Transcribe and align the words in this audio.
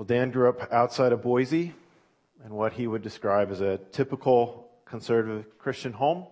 Well, 0.00 0.06
Dan 0.06 0.30
grew 0.30 0.48
up 0.48 0.72
outside 0.72 1.12
of 1.12 1.20
Boise 1.20 1.74
in 2.42 2.54
what 2.54 2.72
he 2.72 2.86
would 2.86 3.02
describe 3.02 3.50
as 3.50 3.60
a 3.60 3.76
typical 3.92 4.70
conservative 4.86 5.58
Christian 5.58 5.92
home. 5.92 6.24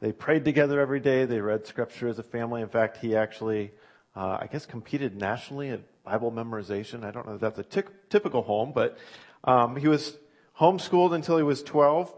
They 0.00 0.12
prayed 0.12 0.44
together 0.44 0.80
every 0.80 1.00
day. 1.00 1.24
They 1.24 1.40
read 1.40 1.66
scripture 1.66 2.06
as 2.06 2.20
a 2.20 2.22
family. 2.22 2.62
In 2.62 2.68
fact, 2.68 2.98
he 2.98 3.16
actually, 3.16 3.72
uh, 4.14 4.38
I 4.40 4.46
guess, 4.46 4.66
competed 4.66 5.16
nationally 5.16 5.70
at 5.70 5.80
Bible 6.04 6.30
memorization. 6.30 7.02
I 7.02 7.10
don't 7.10 7.26
know 7.26 7.34
if 7.34 7.40
that's 7.40 7.58
a 7.58 7.64
t- 7.64 7.90
typical 8.08 8.42
home, 8.42 8.70
but 8.72 8.96
um, 9.42 9.74
he 9.74 9.88
was 9.88 10.16
homeschooled 10.60 11.12
until 11.12 11.38
he 11.38 11.42
was 11.42 11.64
12, 11.64 12.14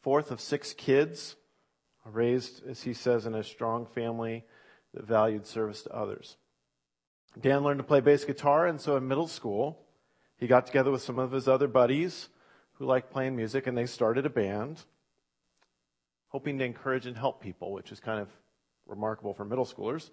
fourth 0.00 0.30
of 0.30 0.40
six 0.40 0.72
kids, 0.72 1.36
raised, 2.06 2.66
as 2.66 2.82
he 2.84 2.94
says, 2.94 3.26
in 3.26 3.34
a 3.34 3.44
strong 3.44 3.84
family 3.84 4.46
that 4.94 5.04
valued 5.04 5.46
service 5.46 5.82
to 5.82 5.94
others. 5.94 6.38
Dan 7.38 7.62
learned 7.64 7.80
to 7.80 7.84
play 7.84 8.00
bass 8.00 8.24
guitar, 8.24 8.66
and 8.66 8.80
so 8.80 8.96
in 8.96 9.06
middle 9.06 9.28
school, 9.28 9.78
he 10.40 10.46
got 10.46 10.66
together 10.66 10.90
with 10.90 11.02
some 11.02 11.18
of 11.18 11.30
his 11.30 11.46
other 11.46 11.68
buddies 11.68 12.28
who 12.74 12.86
liked 12.86 13.12
playing 13.12 13.36
music, 13.36 13.66
and 13.66 13.76
they 13.76 13.84
started 13.84 14.24
a 14.24 14.30
band, 14.30 14.82
hoping 16.28 16.58
to 16.58 16.64
encourage 16.64 17.04
and 17.04 17.16
help 17.16 17.42
people, 17.42 17.72
which 17.72 17.92
is 17.92 18.00
kind 18.00 18.18
of 18.18 18.28
remarkable 18.86 19.34
for 19.34 19.44
middle 19.44 19.66
schoolers. 19.66 20.08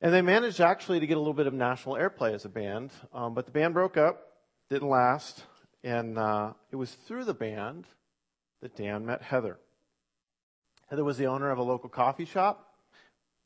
And 0.00 0.14
they 0.14 0.22
managed 0.22 0.60
actually 0.60 1.00
to 1.00 1.06
get 1.08 1.16
a 1.16 1.20
little 1.20 1.34
bit 1.34 1.48
of 1.48 1.52
national 1.52 1.96
airplay 1.96 2.32
as 2.32 2.44
a 2.44 2.48
band, 2.48 2.92
um, 3.12 3.34
but 3.34 3.46
the 3.46 3.52
band 3.52 3.74
broke 3.74 3.96
up, 3.96 4.28
didn't 4.70 4.88
last, 4.88 5.42
and 5.82 6.16
uh, 6.16 6.52
it 6.70 6.76
was 6.76 6.92
through 6.92 7.24
the 7.24 7.34
band 7.34 7.86
that 8.62 8.76
Dan 8.76 9.06
met 9.06 9.22
Heather. 9.22 9.58
Heather 10.88 11.04
was 11.04 11.18
the 11.18 11.26
owner 11.26 11.50
of 11.50 11.58
a 11.58 11.62
local 11.62 11.88
coffee 11.88 12.24
shop. 12.24 12.74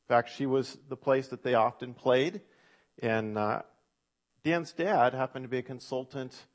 In 0.07 0.15
fact, 0.15 0.29
she 0.35 0.45
was 0.45 0.77
the 0.89 0.95
place 0.95 1.29
that 1.29 1.41
they 1.41 1.55
often 1.55 1.93
played. 1.93 2.41
And 3.01 3.37
uh, 3.37 3.63
Dan's 4.45 4.73
dad 4.73 5.15
happened 5.15 5.43
to 5.43 5.49
be 5.49 5.57
a 5.57 5.63
consultant 5.63 6.45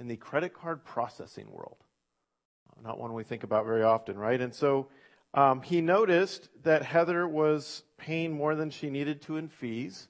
in 0.00 0.08
the 0.08 0.16
credit 0.16 0.52
card 0.52 0.84
processing 0.84 1.48
world. 1.52 1.76
Not 2.82 2.98
one 2.98 3.14
we 3.14 3.22
think 3.22 3.44
about 3.44 3.64
very 3.64 3.84
often, 3.84 4.18
right? 4.18 4.40
And 4.40 4.52
so 4.52 4.88
um, 5.34 5.62
he 5.62 5.80
noticed 5.80 6.48
that 6.64 6.82
Heather 6.82 7.28
was 7.28 7.84
paying 7.96 8.32
more 8.32 8.56
than 8.56 8.70
she 8.70 8.90
needed 8.90 9.22
to 9.22 9.36
in 9.36 9.48
fees. 9.48 10.08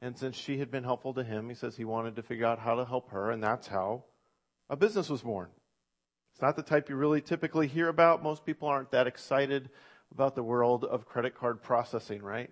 And 0.00 0.16
since 0.16 0.34
she 0.34 0.56
had 0.56 0.70
been 0.70 0.82
helpful 0.82 1.12
to 1.14 1.24
him, 1.24 1.50
he 1.50 1.54
says 1.54 1.76
he 1.76 1.84
wanted 1.84 2.16
to 2.16 2.22
figure 2.22 2.46
out 2.46 2.58
how 2.58 2.76
to 2.76 2.86
help 2.86 3.10
her, 3.10 3.30
and 3.30 3.42
that's 3.42 3.66
how 3.66 4.04
a 4.70 4.76
business 4.76 5.10
was 5.10 5.20
born. 5.20 5.48
It's 6.32 6.40
not 6.40 6.56
the 6.56 6.62
type 6.62 6.88
you 6.88 6.96
really 6.96 7.20
typically 7.20 7.66
hear 7.66 7.88
about. 7.88 8.22
Most 8.22 8.46
people 8.46 8.68
aren't 8.68 8.92
that 8.92 9.06
excited 9.06 9.68
about 10.10 10.34
the 10.34 10.42
world 10.42 10.84
of 10.84 11.04
credit 11.04 11.34
card 11.34 11.60
processing, 11.60 12.22
right? 12.22 12.50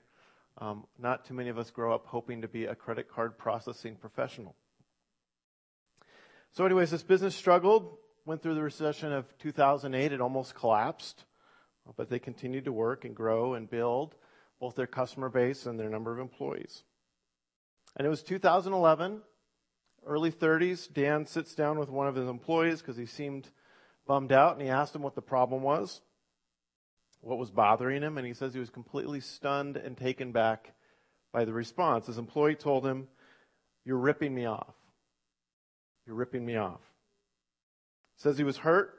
Um, 0.58 0.86
not 0.98 1.24
too 1.24 1.34
many 1.34 1.48
of 1.48 1.58
us 1.58 1.70
grow 1.70 1.94
up 1.94 2.06
hoping 2.06 2.42
to 2.42 2.48
be 2.48 2.66
a 2.66 2.74
credit 2.74 3.08
card 3.08 3.36
processing 3.38 3.96
professional. 3.96 4.54
So, 6.52 6.64
anyways, 6.64 6.92
this 6.92 7.02
business 7.02 7.34
struggled, 7.34 7.96
went 8.24 8.42
through 8.42 8.54
the 8.54 8.62
recession 8.62 9.12
of 9.12 9.26
2008. 9.38 10.12
It 10.12 10.20
almost 10.20 10.54
collapsed, 10.54 11.24
but 11.96 12.08
they 12.08 12.20
continued 12.20 12.66
to 12.66 12.72
work 12.72 13.04
and 13.04 13.14
grow 13.14 13.54
and 13.54 13.68
build 13.68 14.14
both 14.60 14.76
their 14.76 14.86
customer 14.86 15.28
base 15.28 15.66
and 15.66 15.78
their 15.78 15.90
number 15.90 16.12
of 16.12 16.20
employees. 16.20 16.84
And 17.96 18.06
it 18.06 18.10
was 18.10 18.22
2011, 18.22 19.20
early 20.06 20.30
30s. 20.30 20.92
Dan 20.92 21.26
sits 21.26 21.54
down 21.54 21.78
with 21.78 21.88
one 21.88 22.06
of 22.06 22.14
his 22.14 22.28
employees 22.28 22.80
because 22.80 22.96
he 22.96 23.06
seemed 23.06 23.50
bummed 24.06 24.32
out 24.32 24.52
and 24.52 24.62
he 24.62 24.68
asked 24.68 24.94
him 24.94 25.02
what 25.02 25.14
the 25.14 25.22
problem 25.22 25.62
was, 25.62 26.00
what 27.24 27.38
was 27.38 27.50
bothering 27.50 28.02
him, 28.02 28.18
and 28.18 28.26
he 28.26 28.34
says 28.34 28.52
he 28.52 28.60
was 28.60 28.70
completely 28.70 29.20
stunned 29.20 29.76
and 29.76 29.96
taken 29.96 30.32
back 30.32 30.74
by 31.32 31.44
the 31.44 31.52
response. 31.52 32.06
His 32.06 32.18
employee 32.18 32.54
told 32.54 32.86
him, 32.86 33.08
You're 33.84 33.98
ripping 33.98 34.34
me 34.34 34.46
off. 34.46 34.74
You're 36.06 36.16
ripping 36.16 36.44
me 36.44 36.56
off. 36.56 36.80
Says 38.16 38.36
he 38.36 38.44
was 38.44 38.58
hurt. 38.58 38.94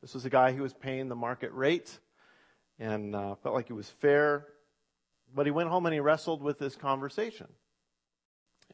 This 0.00 0.14
was 0.14 0.24
a 0.24 0.30
guy 0.30 0.52
who 0.52 0.62
was 0.62 0.72
paying 0.72 1.08
the 1.08 1.16
market 1.16 1.52
rate 1.52 1.98
and 2.78 3.14
uh, 3.14 3.34
felt 3.36 3.54
like 3.54 3.70
it 3.70 3.74
was 3.74 3.88
fair. 3.88 4.46
But 5.34 5.46
he 5.46 5.52
went 5.52 5.68
home 5.68 5.86
and 5.86 5.92
he 5.92 6.00
wrestled 6.00 6.42
with 6.42 6.58
this 6.58 6.76
conversation. 6.76 7.48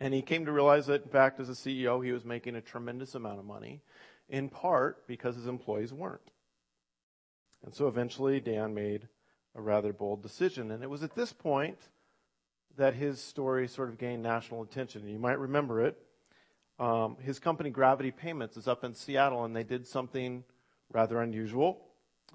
And 0.00 0.14
he 0.14 0.22
came 0.22 0.46
to 0.46 0.52
realize 0.52 0.86
that, 0.86 1.02
in 1.02 1.08
fact, 1.08 1.40
as 1.40 1.48
a 1.48 1.52
CEO, 1.52 2.04
he 2.04 2.12
was 2.12 2.24
making 2.24 2.54
a 2.54 2.60
tremendous 2.60 3.14
amount 3.14 3.38
of 3.40 3.44
money 3.44 3.82
in 4.28 4.48
part 4.48 5.06
because 5.06 5.34
his 5.34 5.46
employees 5.46 5.92
weren't. 5.92 6.30
And 7.64 7.74
so 7.74 7.88
eventually 7.88 8.40
Dan 8.40 8.74
made 8.74 9.08
a 9.54 9.60
rather 9.60 9.92
bold 9.92 10.22
decision. 10.22 10.70
And 10.70 10.82
it 10.82 10.90
was 10.90 11.02
at 11.02 11.14
this 11.14 11.32
point 11.32 11.78
that 12.76 12.94
his 12.94 13.20
story 13.20 13.66
sort 13.68 13.88
of 13.88 13.98
gained 13.98 14.22
national 14.22 14.62
attention. 14.62 15.06
You 15.06 15.18
might 15.18 15.38
remember 15.38 15.84
it. 15.84 15.98
Um, 16.78 17.16
his 17.20 17.40
company, 17.40 17.70
Gravity 17.70 18.12
Payments, 18.12 18.56
is 18.56 18.68
up 18.68 18.84
in 18.84 18.94
Seattle, 18.94 19.44
and 19.44 19.54
they 19.54 19.64
did 19.64 19.86
something 19.86 20.44
rather 20.92 21.20
unusual. 21.20 21.80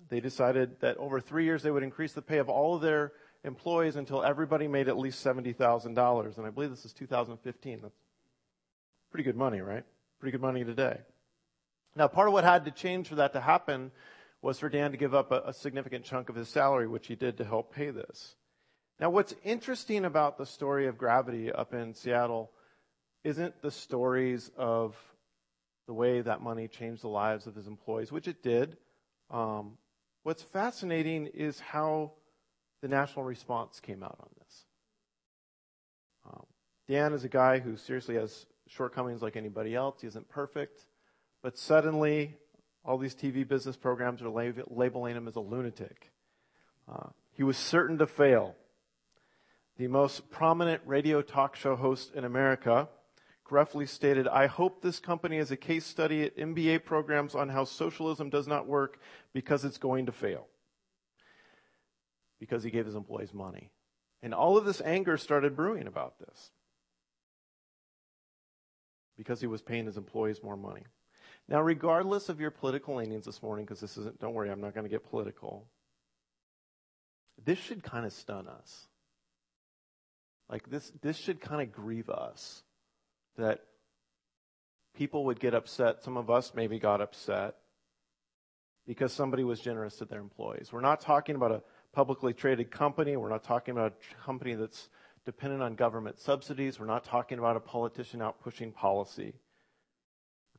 They 0.09 0.19
decided 0.19 0.81
that 0.81 0.97
over 0.97 1.21
three 1.21 1.45
years 1.45 1.63
they 1.63 1.71
would 1.71 1.83
increase 1.83 2.11
the 2.11 2.21
pay 2.21 2.39
of 2.39 2.49
all 2.49 2.75
of 2.75 2.81
their 2.81 3.13
employees 3.45 3.95
until 3.95 4.21
everybody 4.21 4.67
made 4.67 4.89
at 4.89 4.97
least 4.97 5.25
$70,000. 5.25 6.37
And 6.37 6.45
I 6.45 6.49
believe 6.49 6.69
this 6.69 6.85
is 6.85 6.93
2015. 6.93 7.79
That's 7.81 7.95
pretty 9.11 9.23
good 9.23 9.37
money, 9.37 9.61
right? 9.61 9.83
Pretty 10.19 10.31
good 10.31 10.41
money 10.41 10.65
today. 10.65 10.99
Now, 11.95 12.07
part 12.07 12.27
of 12.27 12.33
what 12.33 12.43
had 12.43 12.65
to 12.65 12.71
change 12.71 13.07
for 13.07 13.15
that 13.15 13.33
to 13.33 13.41
happen 13.41 13.91
was 14.43 14.59
for 14.59 14.67
Dan 14.69 14.91
to 14.91 14.97
give 14.97 15.15
up 15.15 15.31
a, 15.31 15.41
a, 15.47 15.53
significant 15.53 16.03
chunk 16.03 16.27
of 16.27 16.35
his 16.35 16.49
salary, 16.49 16.85
which 16.85 17.07
he 17.07 17.15
did 17.15 17.37
to 17.37 17.45
help 17.45 17.73
pay 17.73 17.89
this. 17.91 18.35
Now, 18.99 19.09
what's 19.09 19.33
interesting 19.43 20.03
about 20.03 20.37
the 20.37 20.45
story 20.45 20.87
of 20.87 20.97
Gravity 20.97 21.49
up 21.51 21.73
in 21.73 21.93
Seattle 21.93 22.51
isn't 23.23 23.61
the 23.61 23.71
stories 23.71 24.51
of 24.57 24.97
the 25.87 25.93
way 25.93 26.19
that 26.19 26.41
money 26.41 26.67
changed 26.67 27.03
the 27.03 27.07
lives 27.07 27.47
of 27.47 27.55
his 27.55 27.67
employees, 27.67 28.11
which 28.11 28.27
it 28.27 28.43
did. 28.43 28.75
Um, 29.31 29.77
what's 30.23 30.43
fascinating 30.43 31.27
is 31.27 31.59
how 31.61 32.11
the 32.81 32.89
national 32.89 33.23
response 33.23 33.79
came 33.79 34.03
out 34.03 34.17
on 34.19 34.29
this. 34.39 34.65
Um, 36.25 36.45
Dan 36.89 37.13
is 37.13 37.23
a 37.23 37.29
guy 37.29 37.59
who 37.59 37.77
seriously 37.77 38.15
has 38.15 38.45
shortcomings 38.67 39.21
like 39.21 39.37
anybody 39.37 39.73
else. 39.73 40.01
He 40.01 40.07
isn't 40.07 40.27
perfect. 40.27 40.85
But 41.41 41.57
suddenly, 41.57 42.37
all 42.85 42.97
these 42.97 43.15
TV 43.15 43.47
business 43.47 43.77
programs 43.77 44.21
are 44.21 44.29
lab- 44.29 44.65
labeling 44.67 45.15
him 45.15 45.27
as 45.27 45.35
a 45.35 45.39
lunatic. 45.39 46.11
Uh, 46.91 47.09
he 47.31 47.43
was 47.43 47.57
certain 47.57 47.97
to 47.97 48.07
fail. 48.07 48.55
The 49.77 49.87
most 49.87 50.29
prominent 50.29 50.81
radio 50.85 51.21
talk 51.21 51.55
show 51.55 51.75
host 51.75 52.13
in 52.13 52.25
America 52.25 52.89
gruffly 53.43 53.85
stated, 53.85 54.27
I 54.27 54.47
hope 54.47 54.81
this 54.81 54.99
company 54.99 55.37
is 55.37 55.51
a 55.51 55.57
case 55.57 55.85
study 55.85 56.23
at 56.23 56.37
MBA 56.37 56.85
programs 56.85 57.35
on 57.35 57.49
how 57.49 57.65
socialism 57.65 58.29
does 58.29 58.47
not 58.47 58.67
work 58.67 58.99
because 59.33 59.65
it's 59.65 59.77
going 59.77 60.05
to 60.07 60.11
fail. 60.11 60.47
Because 62.39 62.63
he 62.63 62.71
gave 62.71 62.85
his 62.85 62.95
employees 62.95 63.33
money. 63.33 63.71
And 64.21 64.33
all 64.33 64.57
of 64.57 64.65
this 64.65 64.81
anger 64.81 65.17
started 65.17 65.55
brewing 65.55 65.87
about 65.87 66.19
this. 66.19 66.51
Because 69.17 69.41
he 69.41 69.47
was 69.47 69.61
paying 69.61 69.85
his 69.85 69.97
employees 69.97 70.41
more 70.41 70.57
money. 70.57 70.83
Now, 71.49 71.61
regardless 71.61 72.29
of 72.29 72.39
your 72.39 72.51
political 72.51 72.95
leanings 72.95 73.25
this 73.25 73.43
morning, 73.43 73.65
because 73.65 73.81
this 73.81 73.97
isn't, 73.97 74.19
don't 74.19 74.33
worry, 74.33 74.49
I'm 74.49 74.61
not 74.61 74.73
going 74.73 74.85
to 74.85 74.89
get 74.89 75.09
political. 75.09 75.67
This 77.43 77.59
should 77.59 77.83
kind 77.83 78.05
of 78.05 78.13
stun 78.13 78.47
us. 78.47 78.87
Like 80.49 80.69
this, 80.69 80.91
this 81.01 81.17
should 81.17 81.41
kind 81.41 81.61
of 81.61 81.71
grieve 81.71 82.09
us 82.09 82.63
that 83.37 83.61
people 84.95 85.25
would 85.25 85.39
get 85.39 85.53
upset. 85.53 86.03
Some 86.03 86.17
of 86.17 86.29
us 86.29 86.53
maybe 86.55 86.79
got 86.79 87.01
upset 87.01 87.55
because 88.87 89.11
somebody 89.11 89.43
was 89.43 89.59
generous 89.59 89.97
to 89.97 90.05
their 90.05 90.19
employees. 90.19 90.69
We're 90.71 90.81
not 90.81 91.01
talking 91.01 91.35
about 91.35 91.51
a 91.51 91.61
publicly 91.93 92.33
traded 92.33 92.71
company. 92.71 93.17
We're 93.17 93.29
not 93.29 93.43
talking 93.43 93.73
about 93.73 93.93
a 93.93 94.23
company 94.25 94.53
that's 94.55 94.89
dependent 95.25 95.61
on 95.61 95.75
government 95.75 96.19
subsidies. 96.19 96.79
We're 96.79 96.85
not 96.85 97.03
talking 97.03 97.39
about 97.39 97.57
a 97.57 97.61
politician 97.61 98.21
out 98.21 98.41
pushing 98.41 98.71
policy 98.71 99.33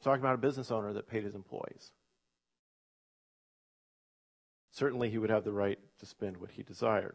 talking 0.03 0.23
about 0.23 0.35
a 0.35 0.39
business 0.39 0.71
owner 0.71 0.93
that 0.93 1.09
paid 1.09 1.25
his 1.25 1.35
employees. 1.35 1.93
Certainly, 4.73 5.11
he 5.11 5.19
would 5.19 5.31
have 5.31 5.45
the 5.45 5.53
right 5.53 5.79
to 6.01 6.07
spend 6.07 6.37
what 6.37 6.51
he 6.51 6.63
desired. 6.63 7.15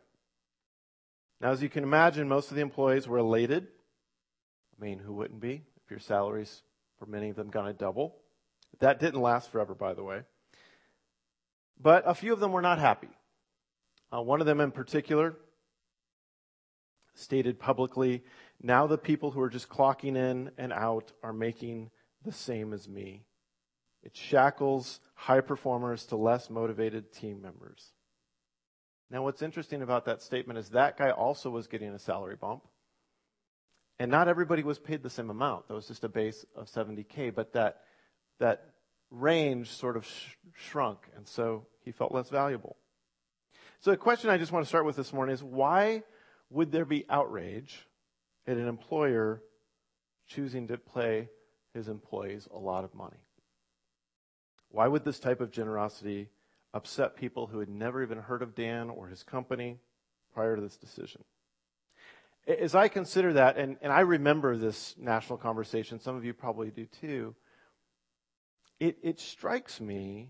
Now, 1.41 1.51
as 1.51 1.61
you 1.61 1.69
can 1.69 1.83
imagine, 1.83 2.27
most 2.27 2.49
of 2.49 2.55
the 2.55 2.61
employees 2.61 3.07
were 3.07 3.17
elated. 3.17 3.67
I 4.79 4.83
mean, 4.83 4.99
who 4.99 5.13
wouldn't 5.13 5.41
be 5.41 5.63
if 5.83 5.91
your 5.91 5.99
salaries 5.99 6.63
for 6.97 7.05
many 7.05 7.29
of 7.29 7.35
them 7.35 7.51
to 7.51 7.73
double? 7.73 8.15
That 8.79 8.99
didn't 8.99 9.21
last 9.21 9.51
forever, 9.51 9.75
by 9.75 9.93
the 9.93 10.03
way. 10.03 10.21
But 11.81 12.03
a 12.05 12.13
few 12.13 12.33
of 12.33 12.39
them 12.39 12.51
were 12.51 12.61
not 12.61 12.79
happy. 12.79 13.09
Uh, 14.13 14.21
one 14.21 14.41
of 14.41 14.47
them 14.47 14.59
in 14.59 14.71
particular 14.71 15.35
stated 17.13 17.59
publicly, 17.59 18.23
now 18.61 18.87
the 18.87 18.97
people 18.97 19.31
who 19.31 19.41
are 19.41 19.49
just 19.49 19.69
clocking 19.69 20.15
in 20.15 20.51
and 20.57 20.71
out 20.73 21.11
are 21.23 21.33
making 21.33 21.91
the 22.23 22.31
same 22.31 22.73
as 22.73 22.87
me. 22.87 23.25
It 24.03 24.15
shackles 24.15 24.99
high 25.13 25.41
performers 25.41 26.05
to 26.05 26.15
less 26.15 26.49
motivated 26.49 27.11
team 27.11 27.41
members. 27.41 27.91
Now, 29.11 29.23
what's 29.23 29.41
interesting 29.41 29.81
about 29.81 30.05
that 30.05 30.21
statement 30.21 30.59
is 30.59 30.69
that 30.69 30.97
guy 30.97 31.09
also 31.09 31.49
was 31.49 31.67
getting 31.67 31.89
a 31.89 31.99
salary 31.99 32.35
bump. 32.35 32.63
And 33.97 34.09
not 34.09 34.27
everybody 34.27 34.63
was 34.63 34.79
paid 34.79 35.03
the 35.03 35.09
same 35.09 35.29
amount. 35.29 35.67
That 35.67 35.73
was 35.73 35.87
just 35.87 36.03
a 36.03 36.09
base 36.09 36.45
of 36.55 36.67
70K, 36.67 37.35
but 37.35 37.53
that, 37.53 37.81
that 38.39 38.63
range 39.11 39.69
sort 39.69 39.97
of 39.97 40.05
sh- 40.05 40.35
shrunk, 40.55 40.99
and 41.17 41.27
so 41.27 41.65
he 41.83 41.91
felt 41.91 42.13
less 42.13 42.29
valuable. 42.29 42.77
So 43.81 43.91
the 43.91 43.97
question 43.97 44.29
I 44.29 44.37
just 44.37 44.51
want 44.51 44.63
to 44.63 44.69
start 44.69 44.85
with 44.85 44.95
this 44.95 45.11
morning 45.11 45.33
is 45.33 45.43
why 45.43 46.03
would 46.49 46.71
there 46.71 46.85
be 46.85 47.05
outrage 47.09 47.87
at 48.47 48.57
an 48.57 48.67
employer 48.67 49.41
choosing 50.27 50.67
to 50.67 50.77
pay 50.77 51.29
his 51.73 51.87
employees 51.87 52.47
a 52.53 52.57
lot 52.57 52.83
of 52.83 52.93
money? 52.93 53.23
Why 54.69 54.87
would 54.87 55.03
this 55.03 55.19
type 55.19 55.41
of 55.41 55.51
generosity 55.51 56.29
upset 56.73 57.15
people 57.15 57.47
who 57.47 57.59
had 57.59 57.69
never 57.69 58.03
even 58.03 58.19
heard 58.19 58.41
of 58.41 58.55
Dan 58.55 58.89
or 58.89 59.07
his 59.07 59.23
company 59.23 59.79
prior 60.33 60.55
to 60.55 60.61
this 60.61 60.77
decision? 60.77 61.23
As 62.47 62.75
I 62.75 62.87
consider 62.87 63.33
that, 63.33 63.57
and, 63.57 63.77
and 63.81 63.91
I 63.91 64.01
remember 64.01 64.57
this 64.57 64.95
national 64.97 65.37
conversation, 65.37 65.99
some 65.99 66.15
of 66.15 66.25
you 66.25 66.33
probably 66.33 66.71
do 66.71 66.85
too, 66.85 67.35
it, 68.79 68.97
it 69.03 69.19
strikes 69.19 69.81
me 69.81 70.29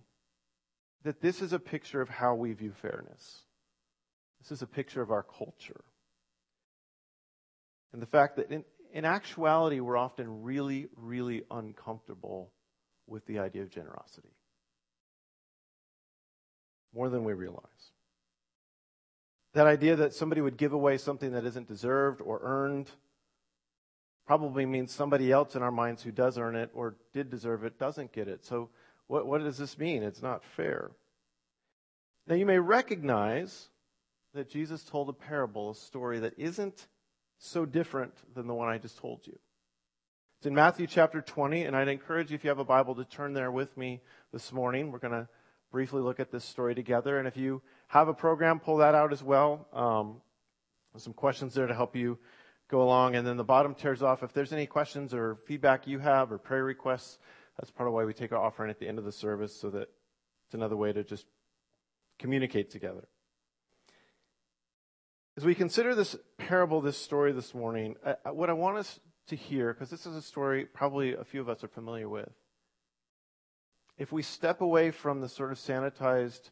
that 1.04 1.22
this 1.22 1.42
is 1.42 1.54
a 1.54 1.60
picture 1.60 2.02
of 2.02 2.10
how 2.10 2.36
we 2.36 2.54
view 2.54 2.74
fairness. 2.74 3.44
This 4.42 4.52
is 4.52 4.62
a 4.62 4.68
picture 4.68 5.02
of 5.02 5.12
our 5.12 5.24
culture. 5.24 5.84
And 7.94 8.02
the 8.02 8.08
fact 8.08 8.36
that 8.38 8.52
in, 8.52 8.64
in 8.94 9.06
actuality, 9.06 9.80
we're 9.80 9.98
often 9.98 10.44
really, 10.44 10.88
really 10.96 11.44
uncomfortable 11.52 12.52
with 13.08 13.26
the 13.26 13.40
idea 13.40 13.62
of 13.62 13.70
generosity. 13.70 14.30
More 16.94 17.10
than 17.10 17.24
we 17.24 17.34
realize. 17.34 17.64
That 19.54 19.68
idea 19.68 19.96
that 19.98 20.14
somebody 20.14 20.42
would 20.42 20.58
give 20.58 20.74
away 20.74 20.98
something 20.98 21.32
that 21.32 21.46
isn't 21.46 21.68
deserved 21.68 22.22
or 22.22 22.40
earned 22.44 22.90
probably 24.26 24.66
means 24.66 24.92
somebody 24.92 25.32
else 25.32 25.56
in 25.56 25.64
our 25.64 25.72
minds 25.72 26.04
who 26.04 26.12
does 26.12 26.38
earn 26.38 26.56
it 26.56 26.70
or 26.74 26.96
did 27.14 27.32
deserve 27.32 27.64
it 27.64 27.80
doesn't 27.80 28.12
get 28.12 28.28
it. 28.28 28.46
So, 28.46 28.70
what, 29.08 29.26
what 29.26 29.42
does 29.42 29.58
this 29.58 29.78
mean? 29.78 30.04
It's 30.04 30.22
not 30.22 30.44
fair. 30.56 30.92
Now, 32.28 32.36
you 32.36 32.46
may 32.46 32.60
recognize 32.60 33.70
that 34.36 34.50
Jesus 34.50 34.84
told 34.84 35.10
a 35.10 35.14
parable, 35.14 35.72
a 35.72 35.76
story 35.76 36.20
that 36.20 36.38
isn't 36.38 36.88
so 37.40 37.66
different 37.66 38.14
than 38.36 38.48
the 38.48 38.54
one 38.54 38.70
I 38.70 38.78
just 38.78 38.98
told 38.98 39.26
you. 39.26 39.38
It's 40.38 40.46
in 40.46 40.54
Matthew 40.54 40.88
chapter 40.88 41.22
20, 41.22 41.64
and 41.64 41.76
I'd 41.76 41.88
encourage 41.88 42.32
you, 42.32 42.36
if 42.36 42.44
you 42.44 42.50
have 42.50 42.60
a 42.60 42.66
Bible, 42.66 42.96
to 42.96 43.06
turn 43.06 43.34
there 43.34 43.52
with 43.52 43.76
me 43.76 44.02
this 44.32 44.54
morning. 44.54 44.92
We're 44.92 45.00
going 45.00 45.14
to 45.14 45.28
briefly 45.72 46.02
look 46.02 46.20
at 46.20 46.32
this 46.32 46.46
story 46.46 46.76
together. 46.76 47.18
And 47.18 47.28
if 47.28 47.36
you 47.36 47.62
have 47.88 48.08
a 48.08 48.14
program, 48.14 48.60
pull 48.60 48.78
that 48.78 48.96
out 48.96 49.12
as 49.12 49.24
well. 49.24 49.68
Um, 49.74 50.22
some 50.98 51.14
questions 51.14 51.54
there 51.54 51.68
to 51.68 51.74
help 51.74 51.96
you 51.96 52.18
go 52.70 52.82
along. 52.82 53.16
And 53.16 53.26
then 53.26 53.38
the 53.38 53.44
bottom 53.44 53.76
tears 53.76 54.02
off. 54.02 54.24
If 54.24 54.34
there's 54.34 54.54
any 54.54 54.66
questions 54.66 55.14
or 55.14 55.38
feedback 55.46 55.88
you 55.88 56.00
have 56.00 56.32
or 56.32 56.38
prayer 56.38 56.64
requests, 56.64 57.20
that's 57.58 57.72
part 57.72 57.88
of 57.88 57.94
why 57.94 58.06
we 58.06 58.14
take 58.14 58.32
our 58.32 58.40
offering 58.40 58.70
at 58.70 58.80
the 58.80 58.88
end 58.88 58.98
of 58.98 59.06
the 59.06 59.12
service 59.12 59.56
so 59.56 59.70
that 59.72 59.90
it's 60.46 60.54
another 60.54 60.78
way 60.78 60.94
to 60.94 61.04
just 61.04 61.26
communicate 62.18 62.70
together. 62.70 63.08
As 65.40 65.46
we 65.46 65.56
consider 65.56 65.96
this 65.96 66.18
parable, 66.38 66.82
this 66.82 66.98
story 66.98 67.32
this 67.32 67.54
morning, 67.54 67.96
I, 68.26 68.32
what 68.32 68.50
I 68.50 68.54
want 68.54 68.76
us 68.78 69.00
to 69.28 69.38
hear, 69.38 69.74
because 69.74 69.90
this 69.90 70.06
is 70.06 70.14
a 70.14 70.22
story 70.22 70.66
probably 70.66 71.14
a 71.14 71.24
few 71.24 71.40
of 71.40 71.48
us 71.48 71.64
are 71.64 71.70
familiar 71.70 72.10
with, 72.10 72.28
if 73.98 74.12
we 74.12 74.22
step 74.22 74.60
away 74.60 74.92
from 74.92 75.22
the 75.22 75.30
sort 75.30 75.54
of 75.54 75.58
sanitized 75.58 76.50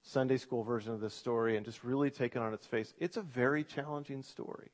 Sunday 0.00 0.38
school 0.38 0.62
version 0.62 0.94
of 0.94 1.00
this 1.00 1.12
story 1.12 1.58
and 1.58 1.66
just 1.66 1.84
really 1.84 2.08
take 2.08 2.34
it 2.34 2.40
on 2.40 2.54
its 2.54 2.66
face, 2.66 2.94
it's 2.96 3.18
a 3.18 3.20
very 3.20 3.62
challenging 3.62 4.22
story. 4.22 4.70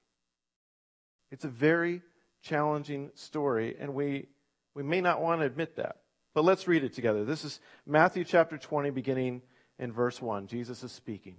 It's 1.33 1.45
a 1.45 1.49
very 1.49 2.03
challenging 2.43 3.11
story, 3.15 3.75
and 3.81 3.95
we, 3.95 4.29
we 4.77 4.85
may 4.85 5.01
not 5.01 5.21
want 5.21 5.41
to 5.41 5.45
admit 5.45 5.75
that. 5.75 5.97
But 6.35 6.45
let's 6.45 6.69
read 6.69 6.85
it 6.85 6.93
together. 6.93 7.25
This 7.25 7.45
is 7.45 7.59
Matthew 7.85 8.23
chapter 8.23 8.59
20, 8.59 8.91
beginning 8.91 9.43
in 9.81 9.91
verse 9.91 10.23
1. 10.23 10.47
Jesus 10.47 10.85
is 10.85 10.93
speaking. 10.93 11.39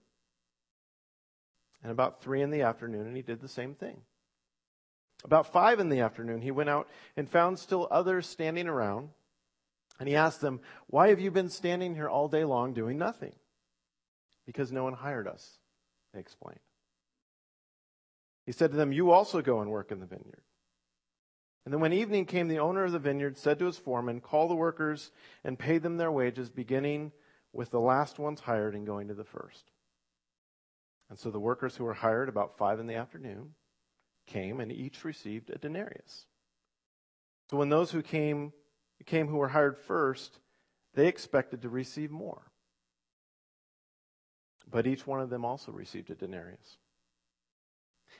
and 1.83 1.91
about 1.91 2.21
three 2.21 2.41
in 2.41 2.51
the 2.51 2.61
afternoon, 2.61 3.07
and 3.07 3.15
he 3.15 3.21
did 3.21 3.41
the 3.41 3.47
same 3.47 3.73
thing. 3.73 4.01
About 5.23 5.51
five 5.51 5.79
in 5.79 5.89
the 5.89 5.99
afternoon, 5.99 6.41
he 6.41 6.51
went 6.51 6.69
out 6.69 6.87
and 7.15 7.29
found 7.29 7.59
still 7.59 7.87
others 7.91 8.25
standing 8.27 8.67
around. 8.67 9.09
And 9.99 10.09
he 10.09 10.15
asked 10.15 10.41
them, 10.41 10.61
Why 10.87 11.09
have 11.09 11.19
you 11.19 11.29
been 11.29 11.49
standing 11.49 11.93
here 11.93 12.09
all 12.09 12.27
day 12.27 12.43
long 12.43 12.73
doing 12.73 12.97
nothing? 12.97 13.33
Because 14.47 14.71
no 14.71 14.83
one 14.83 14.93
hired 14.93 15.27
us, 15.27 15.59
they 16.13 16.19
explained. 16.19 16.59
He 18.47 18.51
said 18.51 18.71
to 18.71 18.77
them, 18.77 18.91
You 18.91 19.11
also 19.11 19.41
go 19.41 19.61
and 19.61 19.69
work 19.69 19.91
in 19.91 19.99
the 19.99 20.07
vineyard. 20.07 20.41
And 21.65 21.73
then 21.73 21.81
when 21.81 21.93
evening 21.93 22.25
came, 22.25 22.47
the 22.47 22.59
owner 22.59 22.83
of 22.83 22.91
the 22.91 22.99
vineyard 22.99 23.37
said 23.37 23.59
to 23.59 23.65
his 23.65 23.77
foreman, 23.77 24.21
Call 24.21 24.47
the 24.47 24.55
workers 24.55 25.11
and 25.43 25.59
pay 25.59 25.77
them 25.77 25.97
their 25.97 26.11
wages, 26.11 26.49
beginning 26.49 27.11
with 27.53 27.69
the 27.69 27.79
last 27.79 28.17
ones 28.17 28.39
hired 28.39 28.73
and 28.73 28.87
going 28.87 29.07
to 29.09 29.13
the 29.13 29.23
first. 29.23 29.70
And 31.11 31.19
so 31.19 31.29
the 31.29 31.41
workers 31.41 31.75
who 31.75 31.83
were 31.83 31.93
hired 31.93 32.29
about 32.29 32.57
five 32.57 32.79
in 32.79 32.87
the 32.87 32.95
afternoon 32.95 33.49
came 34.27 34.61
and 34.61 34.71
each 34.71 35.03
received 35.03 35.49
a 35.49 35.57
denarius. 35.57 36.25
So 37.49 37.57
when 37.57 37.67
those 37.67 37.91
who 37.91 38.01
came, 38.01 38.53
came 39.05 39.27
who 39.27 39.35
were 39.35 39.49
hired 39.49 39.77
first, 39.77 40.39
they 40.93 41.09
expected 41.09 41.63
to 41.63 41.69
receive 41.69 42.11
more. 42.11 42.49
But 44.69 44.87
each 44.87 45.05
one 45.05 45.19
of 45.19 45.29
them 45.29 45.43
also 45.43 45.73
received 45.73 46.09
a 46.11 46.15
denarius. 46.15 46.77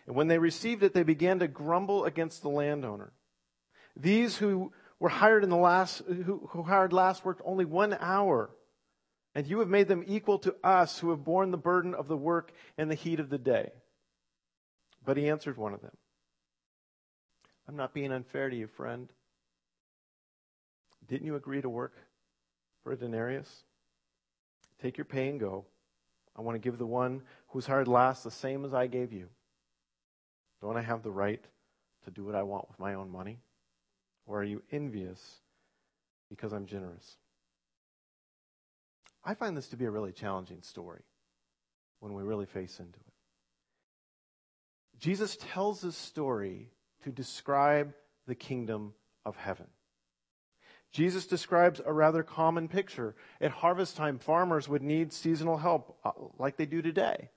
And 0.06 0.14
when 0.14 0.28
they 0.28 0.38
received 0.38 0.84
it, 0.84 0.94
they 0.94 1.04
began 1.04 1.40
to 1.40 1.48
grumble 1.48 2.04
against 2.04 2.42
the 2.42 2.50
landowner. 2.50 3.14
These 3.96 4.36
who 4.36 4.74
were 5.00 5.08
hired 5.08 5.46
in 5.46 5.50
the 5.50 5.56
last, 5.56 6.02
who, 6.06 6.50
who 6.52 6.64
hired 6.64 6.92
last 6.92 7.24
worked 7.24 7.42
only 7.46 7.64
one 7.64 7.96
hour. 8.02 8.50
And 9.34 9.48
you 9.48 9.60
have 9.60 9.70
made 9.70 9.88
them 9.88 10.04
equal 10.06 10.40
to 10.40 10.56
us 10.64 11.00
who 11.00 11.10
have 11.12 11.24
borne 11.24 11.52
the 11.52 11.58
burden 11.58 11.94
of 11.94 12.08
the 12.08 12.18
work 12.18 12.52
and 12.78 12.92
the 12.92 12.96
heat 12.96 13.20
of 13.20 13.30
the 13.30 13.38
day. 13.38 13.72
But 15.06 15.18
he 15.18 15.30
answered 15.30 15.58
one 15.58 15.74
of 15.74 15.82
them 15.82 15.96
I'm 17.68 17.76
not 17.76 17.94
being 17.94 18.12
unfair 18.12 18.50
to 18.50 18.56
you, 18.56 18.68
friend. 18.68 19.10
Didn't 21.08 21.26
you 21.26 21.36
agree 21.36 21.62
to 21.62 21.70
work 21.70 21.94
for 22.84 22.92
a 22.92 22.98
denarius? 22.98 23.64
Take 24.82 24.98
your 24.98 25.06
pay 25.06 25.30
and 25.30 25.40
go. 25.40 25.66
I 26.36 26.42
want 26.42 26.56
to 26.56 26.60
give 26.60 26.78
the 26.78 26.86
one 26.86 27.22
who's 27.50 27.66
hired 27.66 27.88
last 27.88 28.24
the 28.24 28.32
same 28.32 28.66
as 28.66 28.74
I 28.74 28.88
gave 28.88 29.12
you. 29.12 29.28
Don't 30.62 30.78
I 30.78 30.82
have 30.82 31.04
the 31.04 31.12
right 31.12 31.44
to 32.06 32.12
do 32.12 32.24
what 32.24 32.36
I 32.36 32.44
want 32.44 32.68
with 32.70 32.80
my 32.80 32.94
own 32.94 33.12
money? 33.12 33.40
Or 34.26 34.40
are 34.40 34.44
you 34.46 34.64
envious 34.72 35.42
because 36.30 36.54
I'm 36.54 36.66
generous? 36.66 37.18
I 39.24 39.34
find 39.34 39.56
this 39.56 39.68
to 39.70 39.78
be 39.78 39.86
a 39.86 39.92
really 39.92 40.12
challenging 40.12 40.62
story 40.62 41.04
when 42.00 42.14
we 42.14 42.24
really 42.24 42.46
face 42.46 42.80
into 42.80 43.00
it. 43.00 43.14
Jesus 45.00 45.38
tells 45.54 45.82
this 45.82 45.98
story 45.98 46.70
to 47.04 47.12
describe 47.12 47.94
the 48.28 48.36
kingdom 48.36 48.94
of 49.26 49.36
heaven. 49.36 49.68
Jesus 50.92 51.26
describes 51.26 51.80
a 51.86 51.94
rather 51.94 52.22
common 52.22 52.68
picture. 52.68 53.16
At 53.40 53.52
harvest 53.52 53.96
time, 53.96 54.20
farmers 54.20 54.68
would 54.68 54.84
need 54.84 55.14
seasonal 55.14 55.58
help 55.58 55.98
uh, 56.04 56.12
like 56.38 56.58
they 56.58 56.66
do 56.66 56.82
today. 56.82 57.30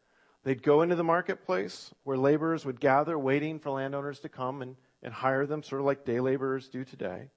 They'd 0.42 0.62
go 0.62 0.82
into 0.82 0.96
the 0.96 1.04
marketplace 1.04 1.94
where 2.02 2.18
laborers 2.18 2.66
would 2.66 2.80
gather 2.80 3.18
waiting 3.18 3.58
for 3.58 3.70
landowners 3.70 4.20
to 4.20 4.28
come 4.28 4.60
and, 4.60 4.76
and 5.02 5.14
hire 5.14 5.46
them, 5.46 5.62
sort 5.62 5.80
of 5.80 5.86
like 5.86 6.04
day 6.04 6.20
laborers 6.20 6.68
do 6.68 6.84
today. 6.84 7.30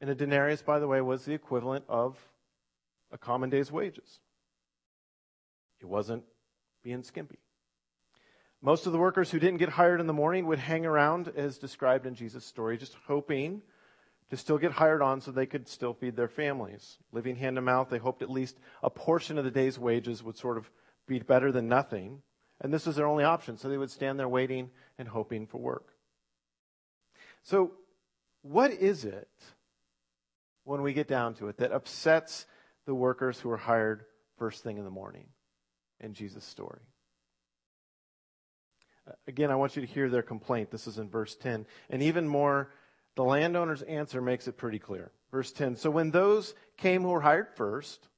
And 0.00 0.10
a 0.10 0.14
denarius, 0.14 0.62
by 0.62 0.78
the 0.78 0.88
way, 0.88 1.00
was 1.00 1.24
the 1.24 1.34
equivalent 1.34 1.84
of 1.88 2.18
a 3.12 3.18
common 3.18 3.50
day's 3.50 3.70
wages. 3.70 4.20
It 5.80 5.86
wasn't 5.86 6.24
being 6.82 7.02
skimpy. 7.02 7.38
Most 8.62 8.86
of 8.86 8.92
the 8.92 8.98
workers 8.98 9.30
who 9.30 9.38
didn't 9.38 9.58
get 9.58 9.68
hired 9.68 10.00
in 10.00 10.06
the 10.06 10.12
morning 10.12 10.46
would 10.46 10.58
hang 10.58 10.86
around 10.86 11.32
as 11.36 11.58
described 11.58 12.06
in 12.06 12.14
Jesus' 12.14 12.44
story, 12.44 12.78
just 12.78 12.96
hoping 13.06 13.62
to 14.30 14.36
still 14.36 14.58
get 14.58 14.72
hired 14.72 15.02
on 15.02 15.20
so 15.20 15.30
they 15.30 15.46
could 15.46 15.68
still 15.68 15.94
feed 15.94 16.16
their 16.16 16.28
families. 16.28 16.98
Living 17.12 17.36
hand 17.36 17.56
to 17.56 17.62
mouth, 17.62 17.88
they 17.90 17.98
hoped 17.98 18.22
at 18.22 18.30
least 18.30 18.56
a 18.82 18.90
portion 18.90 19.38
of 19.38 19.44
the 19.44 19.50
day's 19.50 19.78
wages 19.78 20.22
would 20.22 20.36
sort 20.36 20.58
of 20.58 20.70
be 21.06 21.18
better 21.18 21.52
than 21.52 21.68
nothing. 21.68 22.22
And 22.60 22.72
this 22.72 22.86
was 22.86 22.96
their 22.96 23.06
only 23.06 23.24
option. 23.24 23.56
So 23.56 23.68
they 23.68 23.78
would 23.78 23.90
stand 23.90 24.18
there 24.18 24.28
waiting 24.28 24.70
and 24.98 25.06
hoping 25.06 25.46
for 25.46 25.58
work. 25.58 25.88
So, 27.42 27.72
what 28.42 28.72
is 28.72 29.04
it, 29.04 29.28
when 30.64 30.82
we 30.82 30.92
get 30.92 31.06
down 31.06 31.34
to 31.34 31.48
it, 31.48 31.58
that 31.58 31.72
upsets 31.72 32.46
the 32.86 32.94
workers 32.94 33.38
who 33.38 33.48
were 33.48 33.56
hired 33.56 34.04
first 34.38 34.62
thing 34.62 34.78
in 34.78 34.84
the 34.84 34.90
morning 34.90 35.26
in 36.00 36.14
Jesus' 36.14 36.44
story? 36.44 36.80
Uh, 39.08 39.12
again, 39.26 39.50
I 39.50 39.56
want 39.56 39.76
you 39.76 39.82
to 39.82 39.92
hear 39.92 40.08
their 40.08 40.22
complaint. 40.22 40.70
This 40.70 40.86
is 40.86 40.98
in 40.98 41.08
verse 41.08 41.36
10. 41.36 41.66
And 41.90 42.02
even 42.02 42.26
more, 42.26 42.70
the 43.14 43.24
landowner's 43.24 43.82
answer 43.82 44.20
makes 44.20 44.48
it 44.48 44.56
pretty 44.56 44.78
clear. 44.78 45.10
Verse 45.30 45.52
10 45.52 45.76
So 45.76 45.90
when 45.90 46.10
those 46.10 46.54
came 46.76 47.02
who 47.02 47.10
were 47.10 47.20
hired 47.20 47.48
first, 47.56 48.08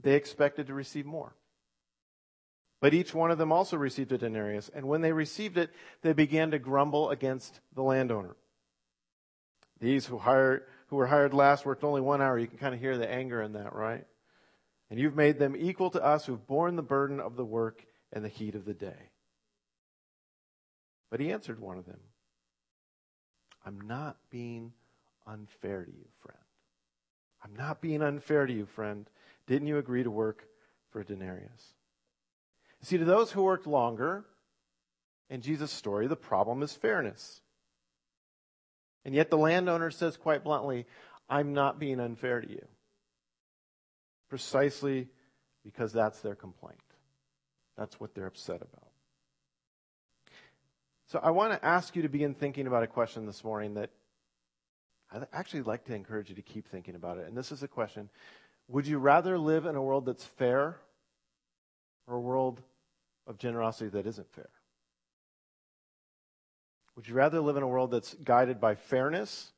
they 0.00 0.14
expected 0.14 0.66
to 0.68 0.74
receive 0.74 1.06
more. 1.06 1.34
But 2.80 2.92
each 2.92 3.14
one 3.14 3.30
of 3.30 3.38
them 3.38 3.50
also 3.50 3.76
received 3.78 4.12
a 4.12 4.18
denarius, 4.18 4.70
and 4.74 4.86
when 4.86 5.00
they 5.00 5.12
received 5.12 5.56
it, 5.56 5.70
they 6.02 6.12
began 6.12 6.50
to 6.50 6.58
grumble 6.58 7.08
against 7.10 7.60
the 7.74 7.82
landowner. 7.82 8.36
These 9.80 10.06
who 10.06 10.18
hired 10.18 10.64
who 10.86 10.96
were 10.96 11.06
hired 11.06 11.34
last 11.34 11.64
worked 11.66 11.84
only 11.84 12.00
one 12.00 12.20
hour. 12.20 12.38
You 12.38 12.46
can 12.46 12.58
kind 12.58 12.74
of 12.74 12.80
hear 12.80 12.96
the 12.96 13.10
anger 13.10 13.42
in 13.42 13.52
that, 13.52 13.74
right? 13.74 14.04
And 14.90 14.98
you've 14.98 15.16
made 15.16 15.38
them 15.38 15.56
equal 15.56 15.90
to 15.90 16.04
us 16.04 16.26
who've 16.26 16.46
borne 16.46 16.76
the 16.76 16.82
burden 16.82 17.20
of 17.20 17.36
the 17.36 17.44
work 17.44 17.84
and 18.12 18.24
the 18.24 18.28
heat 18.28 18.54
of 18.54 18.64
the 18.64 18.74
day. 18.74 19.10
But 21.10 21.20
he 21.20 21.32
answered 21.32 21.60
one 21.60 21.78
of 21.78 21.86
them, 21.86 22.00
I'm 23.64 23.80
not 23.80 24.16
being 24.30 24.72
unfair 25.26 25.84
to 25.84 25.90
you, 25.90 26.06
friend. 26.20 26.38
I'm 27.42 27.56
not 27.56 27.80
being 27.80 28.02
unfair 28.02 28.46
to 28.46 28.52
you, 28.52 28.66
friend. 28.66 29.08
Didn't 29.46 29.68
you 29.68 29.78
agree 29.78 30.02
to 30.02 30.10
work 30.10 30.46
for 30.90 31.00
a 31.00 31.04
denarius? 31.04 31.74
See, 32.82 32.98
to 32.98 33.04
those 33.04 33.32
who 33.32 33.42
worked 33.42 33.66
longer, 33.66 34.24
in 35.30 35.40
Jesus' 35.40 35.70
story, 35.70 36.06
the 36.06 36.16
problem 36.16 36.62
is 36.62 36.74
fairness. 36.74 37.40
And 39.04 39.14
yet 39.14 39.30
the 39.30 39.38
landowner 39.38 39.90
says 39.90 40.16
quite 40.16 40.44
bluntly, 40.44 40.86
I'm 41.28 41.52
not 41.52 41.78
being 41.78 42.00
unfair 42.00 42.40
to 42.40 42.50
you. 42.50 42.66
Precisely 44.28 45.08
because 45.62 45.92
that's 45.92 46.20
their 46.20 46.34
complaint. 46.34 46.78
That's 47.76 47.98
what 47.98 48.14
they're 48.14 48.26
upset 48.26 48.56
about. 48.56 48.90
So 51.06 51.20
I 51.22 51.30
want 51.30 51.52
to 51.52 51.64
ask 51.64 51.94
you 51.96 52.02
to 52.02 52.08
begin 52.08 52.34
thinking 52.34 52.66
about 52.66 52.82
a 52.82 52.86
question 52.86 53.26
this 53.26 53.44
morning 53.44 53.74
that 53.74 53.90
I'd 55.12 55.26
actually 55.32 55.62
like 55.62 55.84
to 55.84 55.94
encourage 55.94 56.28
you 56.28 56.34
to 56.36 56.42
keep 56.42 56.68
thinking 56.68 56.94
about 56.94 57.18
it. 57.18 57.26
And 57.26 57.36
this 57.36 57.52
is 57.52 57.62
a 57.62 57.68
question 57.68 58.08
Would 58.68 58.86
you 58.86 58.98
rather 58.98 59.38
live 59.38 59.66
in 59.66 59.76
a 59.76 59.82
world 59.82 60.06
that's 60.06 60.24
fair 60.24 60.76
or 62.06 62.16
a 62.16 62.20
world 62.20 62.62
of 63.26 63.38
generosity 63.38 63.90
that 63.90 64.06
isn't 64.06 64.30
fair? 64.32 64.48
Would 66.96 67.08
you 67.08 67.14
rather 67.14 67.40
live 67.40 67.56
in 67.56 67.62
a 67.62 67.68
world 67.68 67.90
that's 67.90 68.14
guided 68.14 68.60
by 68.60 68.74
fairness? 68.74 69.52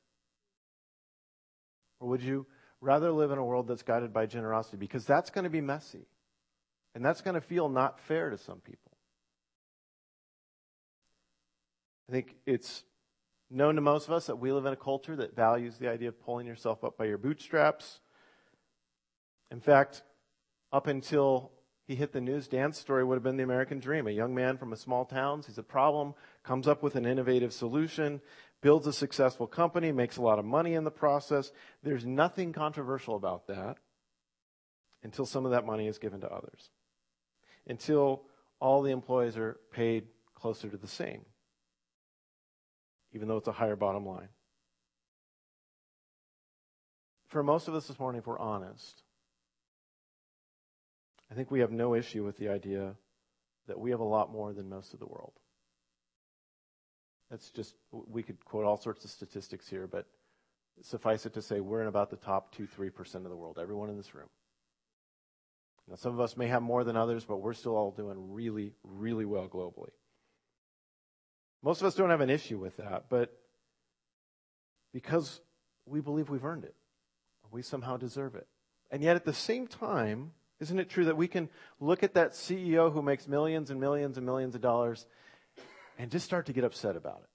Or 2.00 2.08
would 2.08 2.22
you 2.22 2.46
rather 2.80 3.10
live 3.10 3.30
in 3.30 3.38
a 3.38 3.44
world 3.44 3.68
that's 3.68 3.82
guided 3.82 4.12
by 4.12 4.26
generosity? 4.26 4.76
Because 4.76 5.04
that's 5.04 5.30
going 5.30 5.44
to 5.44 5.50
be 5.50 5.60
messy. 5.60 6.06
And 6.94 7.04
that's 7.04 7.20
going 7.20 7.34
to 7.34 7.40
feel 7.40 7.68
not 7.68 8.00
fair 8.00 8.30
to 8.30 8.38
some 8.38 8.60
people. 8.60 8.92
I 12.08 12.12
think 12.12 12.36
it's 12.46 12.84
known 13.50 13.74
to 13.74 13.80
most 13.80 14.06
of 14.06 14.14
us 14.14 14.26
that 14.26 14.36
we 14.36 14.52
live 14.52 14.66
in 14.66 14.72
a 14.72 14.76
culture 14.76 15.16
that 15.16 15.34
values 15.34 15.76
the 15.76 15.88
idea 15.88 16.08
of 16.08 16.20
pulling 16.20 16.46
yourself 16.46 16.84
up 16.84 16.96
by 16.96 17.04
your 17.04 17.18
bootstraps. 17.18 18.00
In 19.50 19.60
fact, 19.60 20.02
up 20.72 20.86
until 20.86 21.52
he 21.86 21.94
hit 21.94 22.12
the 22.12 22.20
news, 22.20 22.48
Dan's 22.48 22.78
story 22.78 23.04
would 23.04 23.14
have 23.14 23.22
been 23.22 23.36
the 23.36 23.44
American 23.44 23.78
dream. 23.78 24.06
A 24.06 24.10
young 24.10 24.34
man 24.34 24.58
from 24.58 24.72
a 24.72 24.76
small 24.76 25.04
town 25.04 25.42
sees 25.42 25.58
a 25.58 25.62
problem, 25.62 26.14
comes 26.42 26.66
up 26.66 26.82
with 26.82 26.96
an 26.96 27.06
innovative 27.06 27.52
solution, 27.52 28.20
builds 28.60 28.86
a 28.86 28.92
successful 28.92 29.46
company, 29.46 29.92
makes 29.92 30.16
a 30.16 30.22
lot 30.22 30.38
of 30.38 30.44
money 30.44 30.74
in 30.74 30.84
the 30.84 30.90
process. 30.90 31.52
There's 31.82 32.04
nothing 32.04 32.52
controversial 32.52 33.16
about 33.16 33.46
that 33.46 33.78
until 35.02 35.26
some 35.26 35.44
of 35.44 35.52
that 35.52 35.64
money 35.64 35.86
is 35.86 35.98
given 35.98 36.20
to 36.22 36.28
others. 36.32 36.70
Until 37.66 38.22
all 38.60 38.82
the 38.82 38.90
employees 38.90 39.36
are 39.36 39.58
paid 39.72 40.06
closer 40.34 40.68
to 40.68 40.76
the 40.76 40.88
same 40.88 41.24
even 43.16 43.28
though 43.28 43.38
it's 43.38 43.48
a 43.48 43.52
higher 43.52 43.76
bottom 43.76 44.04
line. 44.04 44.28
For 47.28 47.42
most 47.42 47.66
of 47.66 47.74
us 47.74 47.88
this 47.88 47.98
morning, 47.98 48.20
if 48.20 48.26
we're 48.26 48.38
honest, 48.38 49.02
I 51.30 51.34
think 51.34 51.50
we 51.50 51.60
have 51.60 51.72
no 51.72 51.94
issue 51.94 52.24
with 52.24 52.36
the 52.36 52.48
idea 52.48 52.94
that 53.66 53.78
we 53.78 53.90
have 53.90 54.00
a 54.00 54.04
lot 54.04 54.30
more 54.30 54.52
than 54.52 54.68
most 54.68 54.94
of 54.94 55.00
the 55.00 55.06
world. 55.06 55.32
That's 57.30 57.50
just, 57.50 57.74
we 57.90 58.22
could 58.22 58.44
quote 58.44 58.64
all 58.64 58.76
sorts 58.76 59.04
of 59.04 59.10
statistics 59.10 59.68
here, 59.68 59.88
but 59.88 60.06
suffice 60.82 61.26
it 61.26 61.34
to 61.34 61.42
say, 61.42 61.60
we're 61.60 61.82
in 61.82 61.88
about 61.88 62.10
the 62.10 62.16
top 62.16 62.54
2 62.54 62.68
3% 62.78 63.14
of 63.16 63.24
the 63.24 63.36
world, 63.36 63.58
everyone 63.60 63.90
in 63.90 63.96
this 63.96 64.14
room. 64.14 64.28
Now, 65.88 65.96
some 65.96 66.12
of 66.12 66.20
us 66.20 66.36
may 66.36 66.48
have 66.48 66.62
more 66.62 66.84
than 66.84 66.96
others, 66.96 67.24
but 67.24 67.38
we're 67.38 67.54
still 67.54 67.76
all 67.76 67.90
doing 67.90 68.32
really, 68.32 68.72
really 68.82 69.24
well 69.24 69.48
globally. 69.48 69.90
Most 71.62 71.80
of 71.80 71.86
us 71.86 71.94
don't 71.94 72.10
have 72.10 72.20
an 72.20 72.30
issue 72.30 72.58
with 72.58 72.76
that, 72.76 73.06
but 73.08 73.36
because 74.92 75.40
we 75.84 76.00
believe 76.00 76.28
we've 76.28 76.44
earned 76.44 76.64
it, 76.64 76.74
we 77.50 77.62
somehow 77.62 77.96
deserve 77.96 78.34
it. 78.34 78.46
And 78.90 79.02
yet 79.02 79.16
at 79.16 79.24
the 79.24 79.32
same 79.32 79.66
time, 79.66 80.32
isn't 80.60 80.78
it 80.78 80.88
true 80.88 81.04
that 81.06 81.16
we 81.16 81.28
can 81.28 81.48
look 81.80 82.02
at 82.02 82.14
that 82.14 82.32
CEO 82.32 82.92
who 82.92 83.02
makes 83.02 83.28
millions 83.28 83.70
and 83.70 83.80
millions 83.80 84.16
and 84.16 84.24
millions 84.24 84.54
of 84.54 84.60
dollars 84.60 85.06
and 85.98 86.10
just 86.10 86.24
start 86.24 86.46
to 86.46 86.52
get 86.52 86.64
upset 86.64 86.96
about 86.96 87.20
it? 87.22 87.28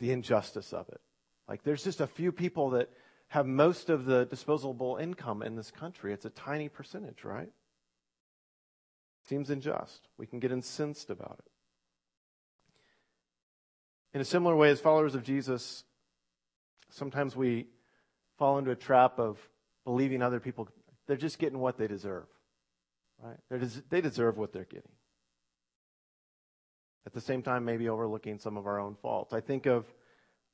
The 0.00 0.12
injustice 0.12 0.72
of 0.72 0.88
it. 0.88 1.00
Like 1.48 1.62
there's 1.62 1.84
just 1.84 2.00
a 2.00 2.06
few 2.06 2.32
people 2.32 2.70
that 2.70 2.90
have 3.28 3.46
most 3.46 3.90
of 3.90 4.06
the 4.06 4.24
disposable 4.24 4.96
income 4.96 5.42
in 5.42 5.56
this 5.56 5.70
country. 5.70 6.12
It's 6.12 6.24
a 6.24 6.30
tiny 6.30 6.68
percentage, 6.68 7.24
right? 7.24 7.50
Seems 9.28 9.50
unjust. 9.50 10.08
We 10.16 10.26
can 10.26 10.38
get 10.38 10.52
incensed 10.52 11.10
about 11.10 11.40
it. 11.44 11.50
In 14.14 14.22
a 14.22 14.24
similar 14.24 14.56
way, 14.56 14.70
as 14.70 14.80
followers 14.80 15.14
of 15.14 15.22
Jesus, 15.22 15.84
sometimes 16.88 17.36
we 17.36 17.66
fall 18.38 18.56
into 18.56 18.70
a 18.70 18.76
trap 18.76 19.18
of 19.18 19.38
believing 19.84 20.22
other 20.22 20.40
people, 20.40 20.68
they're 21.06 21.16
just 21.16 21.38
getting 21.38 21.58
what 21.58 21.76
they 21.76 21.86
deserve. 21.86 22.26
Right? 23.22 23.36
Des- 23.60 23.82
they 23.88 24.00
deserve 24.00 24.36
what 24.36 24.52
they're 24.52 24.64
getting. 24.64 24.92
At 27.06 27.12
the 27.12 27.20
same 27.20 27.42
time, 27.42 27.64
maybe 27.64 27.88
overlooking 27.88 28.38
some 28.38 28.56
of 28.56 28.66
our 28.66 28.78
own 28.78 28.96
faults. 29.00 29.32
I 29.32 29.40
think 29.40 29.66
of 29.66 29.86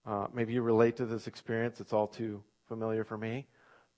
uh, 0.07 0.27
maybe 0.33 0.53
you 0.53 0.63
relate 0.63 0.97
to 0.97 1.07
this 1.07 1.27
experience. 1.27 1.81
It's 1.81 1.93
all 1.93 2.07
too 2.07 2.43
familiar 2.69 3.05
for 3.05 3.19
me. 3.19 3.47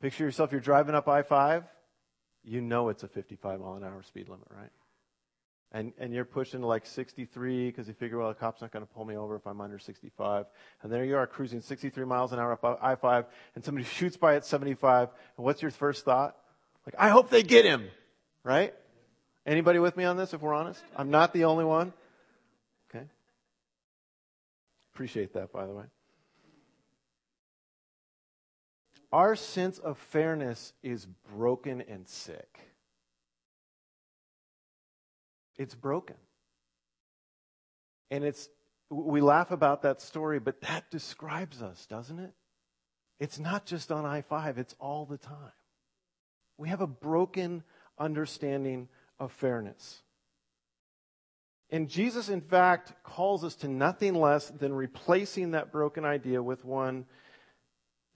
Picture 0.01 0.25
yourself, 0.25 0.53
you're 0.53 0.61
driving 0.61 0.95
up 0.95 1.09
I 1.09 1.23
5. 1.23 1.65
You 2.45 2.61
know 2.61 2.89
it's 2.89 3.03
a 3.03 3.09
55 3.09 3.61
mile 3.61 3.75
an 3.75 3.85
hour 3.85 4.03
speed 4.03 4.29
limit, 4.29 4.47
right? 4.51 4.71
and, 5.73 5.93
and 5.99 6.13
you're 6.13 6.25
pushing 6.25 6.61
to 6.61 6.67
like 6.67 6.87
63 6.87 7.67
because 7.67 7.89
you 7.89 7.95
figure, 7.95 8.19
well, 8.19 8.29
the 8.29 8.35
cop's 8.35 8.63
not 8.63 8.71
going 8.73 8.87
to 8.87 8.93
pull 8.93 9.05
me 9.05 9.17
over 9.17 9.37
if 9.37 9.47
I'm 9.47 9.61
under 9.61 9.79
65. 9.79 10.47
And 10.83 10.93
there 10.93 11.05
you 11.05 11.17
are 11.17 11.27
cruising 11.27 11.61
63 11.61 12.05
miles 12.05 12.33
an 12.33 12.39
hour 12.39 12.53
up 12.53 12.79
I-5 12.83 13.27
and 13.55 13.65
somebody 13.65 13.85
shoots 13.93 14.17
by 14.17 14.37
at 14.37 14.45
75. 14.45 15.09
And 15.37 15.45
what's 15.45 15.63
your 15.63 15.71
first 15.71 16.05
thought? 16.05 16.37
Like, 16.87 16.95
I 16.99 17.09
hope 17.09 17.31
they 17.31 17.43
get 17.43 17.65
him, 17.65 17.89
right? 18.47 18.73
Anybody 19.45 19.81
with 19.81 19.97
me 19.97 20.05
on 20.05 20.17
this 20.17 20.33
if 20.33 20.41
we're 20.41 20.55
honest? 20.55 20.81
I'm 20.97 21.11
not 21.11 21.33
the 21.33 21.45
only 21.45 21.65
one. 21.65 21.93
Okay. 22.89 23.05
Appreciate 24.95 25.35
that, 25.35 25.53
by 25.53 25.67
the 25.67 25.75
way. 25.75 25.85
Our 29.13 29.35
sense 29.35 29.79
of 29.79 29.99
fairness 29.99 30.73
is 30.85 31.07
broken 31.35 31.83
and 31.83 32.09
sick. 32.09 32.61
It's 35.57 35.75
broken. 35.75 36.17
And 38.13 38.23
it's, 38.23 38.49
we 38.91 39.21
laugh 39.21 39.51
about 39.51 39.83
that 39.83 40.01
story, 40.01 40.39
but 40.39 40.61
that 40.61 40.89
describes 40.91 41.63
us, 41.63 41.87
doesn't 41.87 42.21
it? 42.21 42.33
It's 43.19 43.41
not 43.41 43.67
just 43.67 43.91
on 43.91 44.05
I 44.05 44.21
5, 44.21 44.59
it's 44.59 44.77
all 44.79 45.05
the 45.05 45.19
time. 45.19 45.53
We 46.59 46.69
have 46.69 46.81
a 46.81 46.87
broken 46.87 47.65
understanding 47.99 48.89
of 49.19 49.33
fairness. 49.33 50.03
And 51.71 51.89
Jesus, 51.89 52.29
in 52.29 52.41
fact, 52.41 52.93
calls 53.03 53.43
us 53.43 53.57
to 53.57 53.69
nothing 53.69 54.15
less 54.15 54.49
than 54.49 54.73
replacing 54.73 55.51
that 55.51 55.73
broken 55.73 56.05
idea 56.05 56.43
with 56.43 56.65
one 56.65 57.07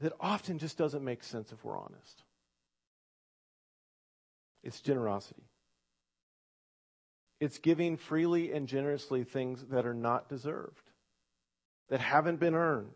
that 0.00 0.12
often 0.20 0.58
just 0.58 0.78
doesn't 0.78 1.04
make 1.04 1.24
sense 1.24 1.50
if 1.52 1.64
we're 1.64 1.78
honest. 1.78 2.22
It's 4.62 4.80
generosity. 4.80 5.42
It's 7.40 7.58
giving 7.58 7.96
freely 7.96 8.52
and 8.52 8.68
generously 8.68 9.24
things 9.24 9.64
that 9.70 9.86
are 9.86 9.94
not 9.94 10.28
deserved, 10.28 10.90
that 11.88 12.00
haven't 12.00 12.38
been 12.38 12.54
earned. 12.54 12.90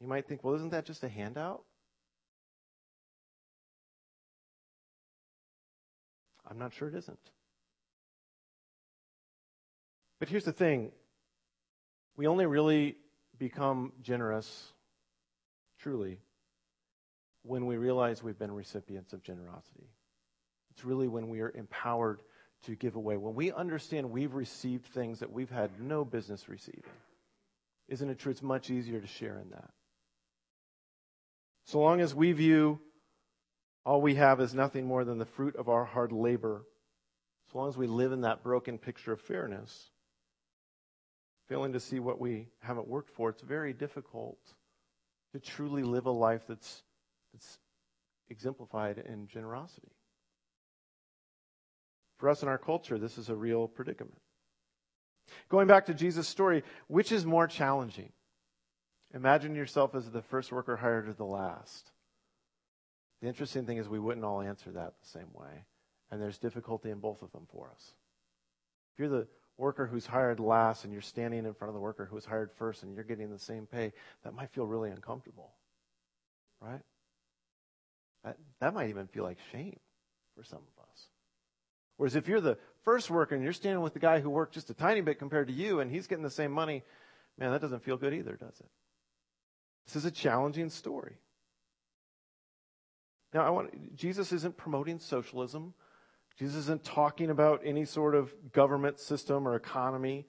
You 0.00 0.08
might 0.08 0.26
think, 0.26 0.42
well, 0.42 0.54
isn't 0.54 0.70
that 0.70 0.86
just 0.86 1.04
a 1.04 1.08
handout? 1.08 1.62
I'm 6.52 6.58
not 6.58 6.74
sure 6.74 6.88
it 6.88 6.94
isn't. 6.94 7.18
But 10.20 10.28
here's 10.28 10.44
the 10.44 10.52
thing 10.52 10.92
we 12.14 12.26
only 12.26 12.44
really 12.44 12.96
become 13.38 13.94
generous, 14.02 14.74
truly, 15.80 16.18
when 17.42 17.64
we 17.64 17.78
realize 17.78 18.22
we've 18.22 18.38
been 18.38 18.52
recipients 18.52 19.14
of 19.14 19.22
generosity. 19.22 19.88
It's 20.72 20.84
really 20.84 21.08
when 21.08 21.30
we 21.30 21.40
are 21.40 21.50
empowered 21.54 22.20
to 22.66 22.74
give 22.74 22.96
away, 22.96 23.16
when 23.16 23.34
we 23.34 23.50
understand 23.50 24.10
we've 24.10 24.34
received 24.34 24.84
things 24.84 25.20
that 25.20 25.32
we've 25.32 25.50
had 25.50 25.70
no 25.80 26.04
business 26.04 26.50
receiving. 26.50 26.84
Isn't 27.88 28.10
it 28.10 28.18
true? 28.18 28.30
It's 28.30 28.42
much 28.42 28.68
easier 28.68 29.00
to 29.00 29.06
share 29.06 29.38
in 29.38 29.48
that. 29.52 29.70
So 31.64 31.80
long 31.80 32.02
as 32.02 32.14
we 32.14 32.32
view 32.32 32.78
all 33.84 34.00
we 34.00 34.14
have 34.14 34.40
is 34.40 34.54
nothing 34.54 34.86
more 34.86 35.04
than 35.04 35.18
the 35.18 35.26
fruit 35.26 35.56
of 35.56 35.68
our 35.68 35.84
hard 35.84 36.12
labor, 36.12 36.64
so 37.50 37.58
long 37.58 37.68
as 37.68 37.76
we 37.76 37.86
live 37.86 38.12
in 38.12 38.22
that 38.22 38.42
broken 38.42 38.78
picture 38.78 39.12
of 39.12 39.20
fairness, 39.20 39.90
failing 41.48 41.72
to 41.72 41.80
see 41.80 41.98
what 41.98 42.20
we 42.20 42.48
haven't 42.60 42.88
worked 42.88 43.10
for, 43.10 43.30
it's 43.30 43.42
very 43.42 43.72
difficult 43.72 44.38
to 45.32 45.40
truly 45.40 45.82
live 45.82 46.06
a 46.06 46.10
life 46.10 46.42
that's, 46.48 46.82
that's 47.32 47.58
exemplified 48.30 48.98
in 48.98 49.26
generosity. 49.26 49.92
For 52.18 52.28
us 52.28 52.42
in 52.42 52.48
our 52.48 52.58
culture, 52.58 52.98
this 52.98 53.18
is 53.18 53.28
a 53.28 53.34
real 53.34 53.66
predicament. 53.66 54.20
Going 55.48 55.66
back 55.66 55.86
to 55.86 55.94
Jesus' 55.94 56.28
story, 56.28 56.62
which 56.86 57.10
is 57.10 57.26
more 57.26 57.46
challenging? 57.46 58.12
Imagine 59.14 59.54
yourself 59.54 59.94
as 59.94 60.08
the 60.08 60.22
first 60.22 60.52
worker 60.52 60.76
hired 60.76 61.08
or 61.08 61.12
the 61.12 61.24
last. 61.24 61.90
The 63.22 63.28
interesting 63.28 63.64
thing 63.64 63.78
is, 63.78 63.88
we 63.88 64.00
wouldn't 64.00 64.24
all 64.24 64.42
answer 64.42 64.72
that 64.72 64.94
the 65.00 65.08
same 65.08 65.28
way. 65.32 65.64
And 66.10 66.20
there's 66.20 66.38
difficulty 66.38 66.90
in 66.90 66.98
both 66.98 67.22
of 67.22 67.30
them 67.32 67.46
for 67.50 67.70
us. 67.70 67.94
If 68.92 68.98
you're 68.98 69.08
the 69.08 69.28
worker 69.56 69.86
who's 69.86 70.04
hired 70.04 70.40
last 70.40 70.84
and 70.84 70.92
you're 70.92 71.00
standing 71.00 71.46
in 71.46 71.54
front 71.54 71.68
of 71.68 71.74
the 71.74 71.80
worker 71.80 72.04
who 72.04 72.16
was 72.16 72.24
hired 72.24 72.50
first 72.52 72.82
and 72.82 72.94
you're 72.94 73.04
getting 73.04 73.30
the 73.30 73.38
same 73.38 73.66
pay, 73.66 73.92
that 74.24 74.34
might 74.34 74.50
feel 74.50 74.66
really 74.66 74.90
uncomfortable. 74.90 75.52
Right? 76.60 76.82
That, 78.24 78.36
that 78.60 78.74
might 78.74 78.90
even 78.90 79.06
feel 79.06 79.24
like 79.24 79.38
shame 79.52 79.78
for 80.36 80.42
some 80.42 80.58
of 80.58 80.82
us. 80.82 81.06
Whereas 81.96 82.16
if 82.16 82.26
you're 82.26 82.40
the 82.40 82.58
first 82.82 83.08
worker 83.08 83.36
and 83.36 83.44
you're 83.44 83.52
standing 83.52 83.82
with 83.82 83.94
the 83.94 84.00
guy 84.00 84.18
who 84.18 84.30
worked 84.30 84.54
just 84.54 84.70
a 84.70 84.74
tiny 84.74 85.00
bit 85.00 85.20
compared 85.20 85.46
to 85.46 85.52
you 85.52 85.78
and 85.78 85.90
he's 85.90 86.08
getting 86.08 86.24
the 86.24 86.30
same 86.30 86.50
money, 86.50 86.82
man, 87.38 87.52
that 87.52 87.60
doesn't 87.60 87.84
feel 87.84 87.96
good 87.96 88.14
either, 88.14 88.34
does 88.34 88.58
it? 88.58 88.68
This 89.86 89.96
is 89.96 90.04
a 90.04 90.10
challenging 90.10 90.70
story. 90.70 91.18
Now, 93.32 93.46
I 93.46 93.50
want 93.50 93.96
Jesus 93.96 94.32
isn't 94.32 94.56
promoting 94.56 94.98
socialism. 94.98 95.74
Jesus 96.38 96.60
isn't 96.60 96.84
talking 96.84 97.30
about 97.30 97.62
any 97.64 97.84
sort 97.84 98.14
of 98.14 98.32
government 98.52 98.98
system 98.98 99.46
or 99.46 99.54
economy. 99.54 100.26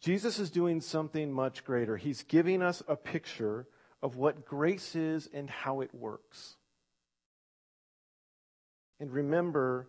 Jesus 0.00 0.38
is 0.38 0.50
doing 0.50 0.80
something 0.80 1.32
much 1.32 1.64
greater. 1.64 1.96
He's 1.96 2.22
giving 2.22 2.62
us 2.62 2.82
a 2.88 2.96
picture 2.96 3.66
of 4.02 4.16
what 4.16 4.44
grace 4.44 4.94
is 4.94 5.28
and 5.32 5.48
how 5.48 5.80
it 5.80 5.94
works. 5.94 6.56
And 9.00 9.12
remember, 9.12 9.88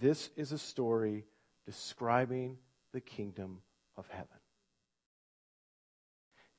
this 0.00 0.30
is 0.36 0.52
a 0.52 0.58
story 0.58 1.24
describing 1.66 2.58
the 2.92 3.00
kingdom 3.00 3.62
of 3.96 4.06
heaven. 4.08 4.28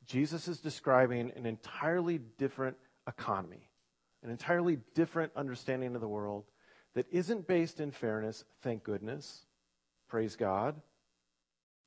Jesus 0.06 0.48
is 0.48 0.60
describing 0.60 1.32
an 1.36 1.46
entirely 1.46 2.18
different 2.18 2.78
economy, 3.08 3.69
an 4.24 4.30
entirely 4.30 4.80
different 4.96 5.32
understanding 5.36 5.96
of 5.96 6.02
the 6.02 6.08
world 6.08 6.46
that 6.96 7.06
isn't 7.12 7.48
based 7.48 7.80
in 7.80 7.92
fairness, 7.92 8.44
thank 8.62 8.84
goodness, 8.84 9.46
praise 10.08 10.36
God, 10.36 10.76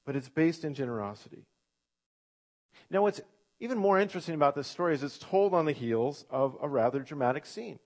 but 0.06 0.16
it's 0.16 0.28
based 0.28 0.64
in 0.64 0.74
generosity. 0.74 1.44
Now, 2.90 3.02
what's 3.02 3.20
even 3.60 3.78
more 3.78 3.98
interesting 3.98 4.34
about 4.34 4.54
this 4.54 4.66
story 4.66 4.94
is 4.94 5.02
it's 5.02 5.18
told 5.18 5.54
on 5.54 5.66
the 5.66 5.72
heels 5.72 6.24
of 6.30 6.56
a 6.60 6.68
rather 6.68 7.00
dramatic 7.00 7.46
scene. 7.46 7.78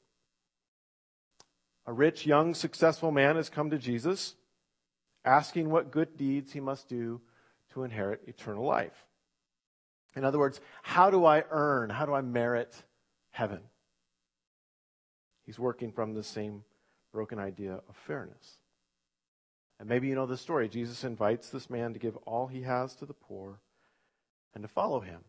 A 1.87 1.93
rich, 1.93 2.27
young, 2.27 2.55
successful 2.55 3.13
man 3.13 3.37
has 3.37 3.49
come 3.49 3.71
to 3.71 3.79
Jesus 3.79 4.35
asking 5.25 5.71
what 5.71 5.91
good 5.91 6.17
deeds 6.17 6.53
he 6.53 6.61
must 6.61 6.89
do 6.89 7.21
to 7.73 7.83
inherit 7.83 8.23
eternal 8.27 8.65
life. 8.65 9.05
In 10.15 10.25
other 10.25 10.39
words, 10.39 10.61
how 10.83 11.11
do 11.11 11.25
I 11.25 11.45
earn, 11.51 11.91
how 11.91 12.07
do 12.07 12.15
I 12.15 12.23
merit 12.23 12.75
heaven? 13.31 13.61
He's 15.47 15.59
working 15.59 15.93
from 15.93 16.13
the 16.13 16.25
same 16.25 16.65
broken 17.13 17.39
idea 17.39 17.75
of 17.89 17.97
fairness. 18.07 18.59
And 19.79 19.89
maybe 19.89 20.09
you 20.09 20.15
know 20.15 20.27
the 20.27 20.37
story. 20.37 20.69
Jesus 20.69 21.05
invites 21.05 21.51
this 21.51 21.71
man 21.71 21.93
to 21.93 21.99
give 21.99 22.17
all 22.27 22.47
he 22.47 22.63
has 22.63 22.95
to 22.97 23.07
the 23.07 23.15
poor 23.15 23.61
and 24.55 24.63
to 24.63 24.69
follow 24.69 25.01
him. 25.01 25.21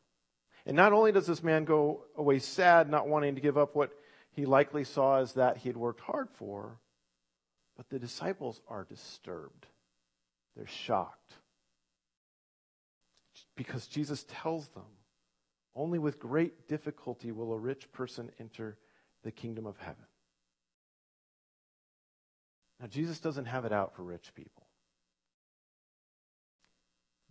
And 0.66 0.76
not 0.76 0.92
only 0.92 1.12
does 1.12 1.28
this 1.28 1.44
man 1.44 1.66
go 1.66 2.06
away 2.18 2.40
sad, 2.40 2.90
not 2.90 3.08
wanting 3.08 3.36
to 3.36 3.42
give 3.42 3.58
up 3.58 3.76
what 3.76 3.92
he 4.32 4.46
likely 4.46 4.84
saw 4.84 5.20
as 5.20 5.34
that 5.34 5.58
he 5.58 5.70
had 5.70 5.78
worked 5.78 6.02
hard 6.02 6.30
for, 6.34 6.80
but 7.76 7.90
the 7.90 8.00
disciples 8.00 8.60
are 8.68 8.84
disturbed. 8.84 9.68
They're 10.56 10.68
shocked. 10.68 11.34
Because 13.56 13.88
Jesus 13.88 14.26
tells 14.28 14.68
them, 14.70 14.84
only 15.76 16.00
with 16.00 16.20
great 16.20 16.68
difficulty 16.68 17.32
will 17.32 17.54
a 17.54 17.58
rich 17.58 17.92
person 17.92 18.32
enter 18.40 18.78
the 19.24 19.32
kingdom 19.32 19.66
of 19.66 19.78
heaven. 19.78 20.06
Now, 22.80 22.88
Jesus 22.88 23.20
doesn't 23.20 23.46
have 23.46 23.66
it 23.66 23.74
out 23.74 23.96
for 23.96 24.04
rich 24.04 24.34
people. 24.36 24.68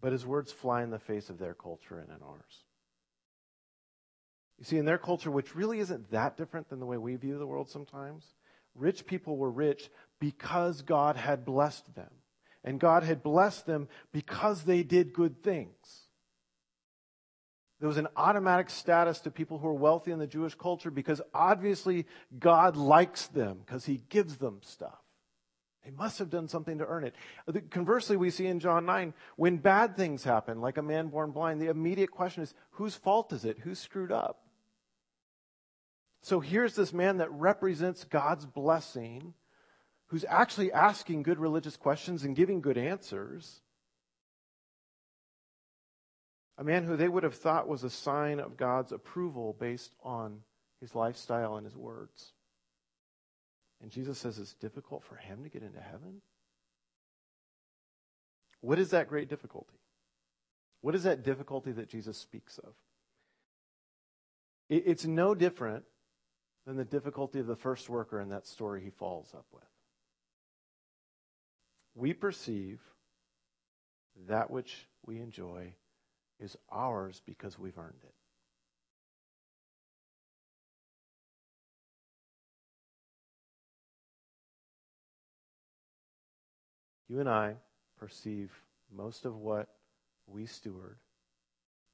But 0.01 0.13
his 0.13 0.27
words 0.27 0.53
fly 0.53 0.83
in 0.83 0.91
the 0.91 0.99
face 0.99 1.31
of 1.31 1.39
their 1.39 1.55
culture 1.55 1.99
and 1.99 2.09
in 2.09 2.23
ours. 2.23 2.65
You 4.59 4.65
see, 4.65 4.79
in 4.79 4.85
their 4.85 4.99
culture, 4.99 5.31
which 5.31 5.55
really 5.55 5.81
isn't 5.81 6.11
that 6.11 6.37
different 6.37 6.69
than 6.69 6.81
the 6.81 6.87
way 6.87 6.97
we 6.97 7.17
view 7.17 7.39
the 7.39 7.47
world 7.47 7.69
sometimes, 7.69 8.25
rich 8.75 9.07
people 9.07 9.37
were 9.37 9.51
rich 9.51 9.91
because 10.19 10.83
God 10.83 11.17
had 11.17 11.45
blessed 11.45 11.95
them. 11.95 12.11
And 12.65 12.81
God 12.81 13.05
had 13.05 13.23
blessed 13.23 13.67
them 13.67 13.89
because 14.13 14.65
they 14.65 14.83
did 14.83 15.13
good 15.13 15.43
things. 15.43 16.06
There 17.79 17.89
was 17.89 17.99
an 17.99 18.09
automatic 18.17 18.71
status 18.71 19.21
to 19.21 19.31
people 19.31 19.59
who 19.59 19.69
are 19.69 19.75
wealthy 19.75 20.11
in 20.11 20.19
the 20.19 20.27
Jewish 20.27 20.55
culture 20.55 20.91
because 20.91 21.21
obviously 21.35 22.07
God 22.39 22.77
likes 22.77 23.27
them 23.27 23.59
because 23.65 23.85
he 23.85 24.03
gives 24.09 24.39
them 24.39 24.61
stuff. 24.63 24.99
They 25.85 25.91
must 25.93 26.19
have 26.19 26.31
done 26.31 26.49
something 26.49 26.79
to 26.79 26.87
earn 26.87 27.05
it. 27.05 27.71
Conversely, 27.71 28.17
we 28.17 28.31
see 28.31 28.47
in 28.47 28.59
John 28.59 28.87
9, 28.87 29.15
when 29.37 29.59
bad 29.59 29.95
things 29.95 30.25
happen, 30.25 30.61
like 30.61 30.79
a 30.79 30.83
man 30.83 31.09
born 31.09 31.31
blind, 31.31 31.61
the 31.61 31.71
immediate 31.71 32.11
question 32.11 32.43
is, 32.43 32.55
whose 32.71 32.97
fault 32.97 33.33
is 33.33 33.45
it? 33.45 33.59
Who 33.61 33.75
screwed 33.75 34.11
up? 34.11 34.43
So 36.23 36.41
here's 36.41 36.75
this 36.75 36.93
man 36.93 37.19
that 37.19 37.31
represents 37.31 38.03
God's 38.03 38.47
blessing, 38.47 39.35
who's 40.07 40.25
actually 40.29 40.73
asking 40.73 41.23
good 41.23 41.39
religious 41.39 41.77
questions 41.77 42.25
and 42.25 42.35
giving 42.35 42.61
good 42.61 42.79
answers. 42.79 43.61
A 46.59 46.65
man 46.65 46.85
who 46.85 46.97
they 46.97 47.09
would 47.09 47.23
have 47.23 47.35
thought 47.35 47.69
was 47.69 47.85
a 47.85 47.91
sign 47.91 48.41
of 48.41 48.57
God's 48.57 48.93
approval 48.93 49.57
based 49.59 49.95
on 50.03 50.41
his 50.81 50.95
lifestyle 50.95 51.57
and 51.57 51.65
his 51.67 51.77
words. 51.77 52.33
And 53.83 53.91
Jesus 53.91 54.19
says 54.19 54.39
it's 54.39 54.55
difficult 54.55 55.05
for 55.05 55.17
him 55.17 55.43
to 55.43 55.51
get 55.51 55.63
into 55.63 55.81
heaven? 55.81 56.23
What 58.61 58.79
is 58.79 58.91
that 58.91 59.09
great 59.09 59.29
difficulty? 59.29 59.79
What 60.81 60.95
is 60.95 61.03
that 61.03 61.23
difficulty 61.23 61.73
that 61.73 61.89
Jesus 61.89 62.17
speaks 62.17 62.59
of? 62.59 62.73
It's 64.69 65.05
no 65.05 65.35
different 65.35 65.85
than 66.67 66.77
the 66.77 66.85
difficulty 66.85 67.39
of 67.39 67.47
the 67.47 67.55
first 67.55 67.89
worker 67.89 68.21
in 68.21 68.31
that 68.31 68.47
story 68.47 68.81
he 68.83 68.91
follows 68.91 69.33
up 69.35 69.47
with. 69.53 69.63
We 71.95 72.13
perceive 72.13 72.81
that 74.27 74.51
which 74.51 74.89
we 75.05 75.19
enjoy 75.19 75.75
is 76.41 76.57
ours 76.71 77.23
because 77.25 77.59
we've 77.59 77.79
earned 77.79 78.03
it. 78.03 78.15
You 87.09 87.21
and 87.21 87.29
I 87.29 87.55
perceive 87.99 88.53
most 88.95 89.25
of 89.25 89.37
what 89.37 89.69
we 90.27 90.47
steward 90.47 90.97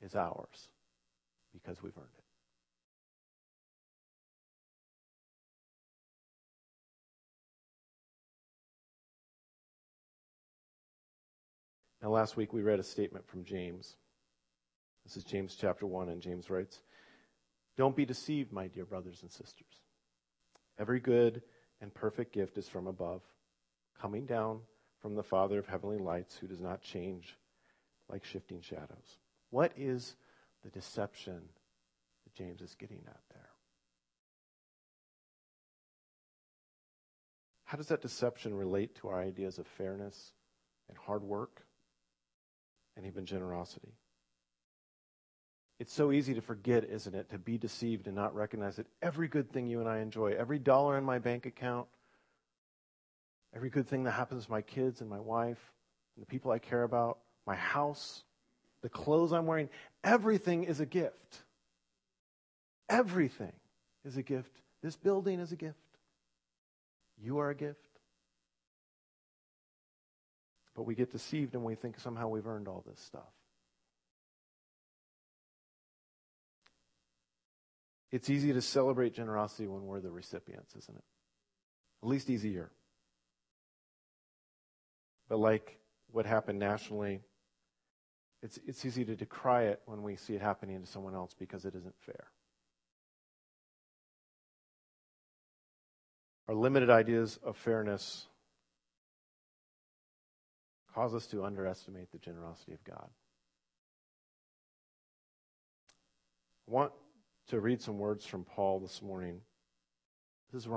is 0.01 0.15
ours 0.15 0.69
because 1.53 1.83
we've 1.83 1.97
earned 1.97 2.07
it. 2.17 2.25
Now, 12.03 12.11
last 12.11 12.37
week 12.37 12.53
we 12.53 12.63
read 12.63 12.81
a 12.81 12.83
statement 12.83 13.29
from 13.29 13.45
James. 13.45 13.95
This 15.05 15.17
is 15.17 15.25
James 15.25 15.57
chapter 15.59 15.87
1, 15.87 16.09
and 16.09 16.23
James 16.23 16.49
writes 16.49 16.79
Don't 17.77 17.97
be 17.97 18.05
deceived, 18.05 18.53
my 18.53 18.69
dear 18.69 18.85
brothers 18.85 19.23
and 19.23 19.31
sisters. 19.31 19.83
Every 20.79 21.01
good 21.01 21.43
and 21.81 21.93
perfect 21.93 22.33
gift 22.33 22.57
is 22.59 22.69
from 22.69 22.87
above 22.87 23.23
coming 24.01 24.27
down 24.27 24.61
from 25.01 25.15
the 25.15 25.23
Father 25.23 25.59
of 25.59 25.67
heavenly 25.67 25.99
lights 25.99 26.37
who 26.37 26.47
does 26.47 26.61
not 26.61 26.81
change 26.81 27.37
like 28.09 28.25
shifting 28.25 28.61
shadows. 28.61 29.19
What 29.51 29.73
is 29.77 30.17
the 30.63 30.71
deception 30.71 31.41
that 32.25 32.35
James 32.35 32.63
is 32.63 32.75
getting 32.75 33.03
at 33.07 33.21
there? 33.33 33.49
How 37.65 37.77
does 37.77 37.89
that 37.89 38.03
deception 38.03 38.55
relate 38.55 38.95
to 38.97 39.09
our 39.09 39.21
ideas 39.21 39.59
of 39.59 39.67
fairness 39.67 40.33
and 40.89 40.99
hard 40.99 41.23
work 41.23 41.65
and 42.97 43.07
even 43.07 43.25
generosity? 43.25 43.95
It's 45.83 45.93
so 45.93 46.13
easy 46.13 46.33
to 46.35 46.41
forget, 46.41 46.85
isn't 46.85 47.13
it, 47.13 47.29
to 47.31 47.39
be 47.39 47.59
deceived 47.59 48.07
and 48.07 48.15
not 48.15 48.37
recognize 48.37 48.77
that 48.77 48.87
every 49.03 49.27
good 49.27 49.51
thing 49.51 49.67
you 49.67 49.81
and 49.81 49.89
I 49.89 49.99
enjoy, 49.99 50.33
every 50.39 50.61
dollar 50.61 50.97
in 50.97 51.03
my 51.03 51.19
bank 51.19 51.45
account, 51.45 51.89
every 53.53 53.69
good 53.69 53.89
thing 53.89 54.05
that 54.05 54.13
happens 54.13 54.45
to 54.45 54.51
my 54.53 54.63
kids 54.63 55.01
and 55.01 55.11
my 55.11 55.19
wife 55.19 55.59
and 56.15 56.23
the 56.23 56.27
people 56.29 56.53
I 56.53 56.61
care 56.61 56.85
about, 56.85 57.19
my 57.49 57.57
house, 57.57 58.23
the 58.83 58.89
clothes 58.89 59.33
I'm 59.33 59.45
wearing, 59.45 59.69
everything 60.05 60.63
is 60.63 60.79
a 60.79 60.87
gift. 60.87 61.43
Everything 62.89 63.53
is 64.05 64.17
a 64.17 64.23
gift. 64.23 64.57
This 64.85 64.95
building 64.95 65.41
is 65.41 65.51
a 65.51 65.57
gift. 65.57 65.79
You 67.21 67.39
are 67.39 67.51
a 67.51 67.57
gift. 67.57 67.81
But 70.77 70.85
we 70.85 70.95
get 70.95 71.11
deceived 71.11 71.57
and 71.57 71.65
we 71.65 71.75
think 71.75 71.99
somehow 71.99 72.29
we've 72.29 72.47
earned 72.47 72.69
all 72.69 72.85
this 72.87 73.01
stuff. 73.01 73.33
It's 78.13 78.29
easy 78.29 78.53
to 78.53 78.61
celebrate 78.61 79.15
generosity 79.15 79.67
when 79.67 79.87
we're 79.87 80.01
the 80.01 80.11
recipients, 80.11 80.77
isn't 80.77 80.97
it? 80.97 81.05
At 82.03 82.09
least 82.09 82.29
easier. 82.29 82.71
But 85.29 85.39
like 85.39 85.79
what 86.11 86.27
happened 86.27 86.59
nationally, 86.59 87.23
it's, 88.43 88.59
it's 88.67 88.85
easy 88.85 89.07
to 89.07 89.17
decry 89.17 89.65
it 89.65 89.81
when 89.87 90.03
we 90.03 90.17
see 90.17 90.35
it 90.35 90.43
happening 90.43 90.79
to 90.81 90.87
someone 90.87 91.15
else 91.15 91.35
because 91.39 91.65
it 91.65 91.75
isn't 91.75 91.95
fair. 92.01 92.27
Our 96.49 96.55
limited 96.55 96.91
ideas 96.91 97.39
of 97.43 97.57
fairness 97.57 98.27
cause 100.95 101.15
us 101.15 101.27
to 101.29 101.45
underestimate 101.45 102.13
the 102.13 102.19
generosity 102.19 102.73
of 102.73 102.85
God. 102.85 103.09
I 106.69 106.73
want 106.73 106.93
to 107.49 107.61
read 107.61 107.81
some 107.81 107.99
words 107.99 108.25
from 108.25 108.45
Paul 108.45 108.81
this 108.81 109.03
morning. 109.03 109.41
This 110.53 110.65
is 110.65 110.69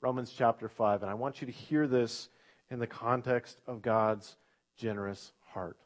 Romans 0.00 0.32
chapter 0.36 0.68
5, 0.68 1.02
and 1.02 1.10
I 1.10 1.14
want 1.14 1.40
you 1.40 1.46
to 1.46 1.52
hear 1.52 1.86
this 1.86 2.28
in 2.70 2.78
the 2.78 2.86
context 2.86 3.60
of 3.66 3.82
God's 3.82 4.36
generous 4.76 5.32
heart. 5.46 5.78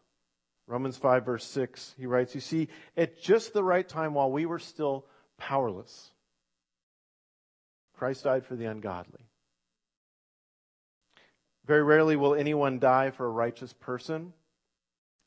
Romans 0.67 0.97
5, 0.97 1.25
verse 1.25 1.45
6, 1.45 1.95
he 1.99 2.07
writes, 2.07 2.35
You 2.35 2.41
see, 2.41 2.69
at 2.97 3.21
just 3.21 3.53
the 3.53 3.65
right 3.65 3.89
time 3.89 4.15
while 4.15 4.31
we 4.31 4.47
were 4.47 4.59
still 4.59 5.07
powerless, 5.37 6.11
Christ 7.95 8.25
died 8.25 8.47
for 8.47 8.57
the 8.57 8.67
ungodly. 8.67 9.27
Very 11.67 11.83
rarely 11.83 12.17
will 12.17 12.35
anyone 12.35 12.79
die 12.79 13.11
for 13.11 13.27
a 13.27 13.31
righteous 13.31 13.73
person, 13.73 14.33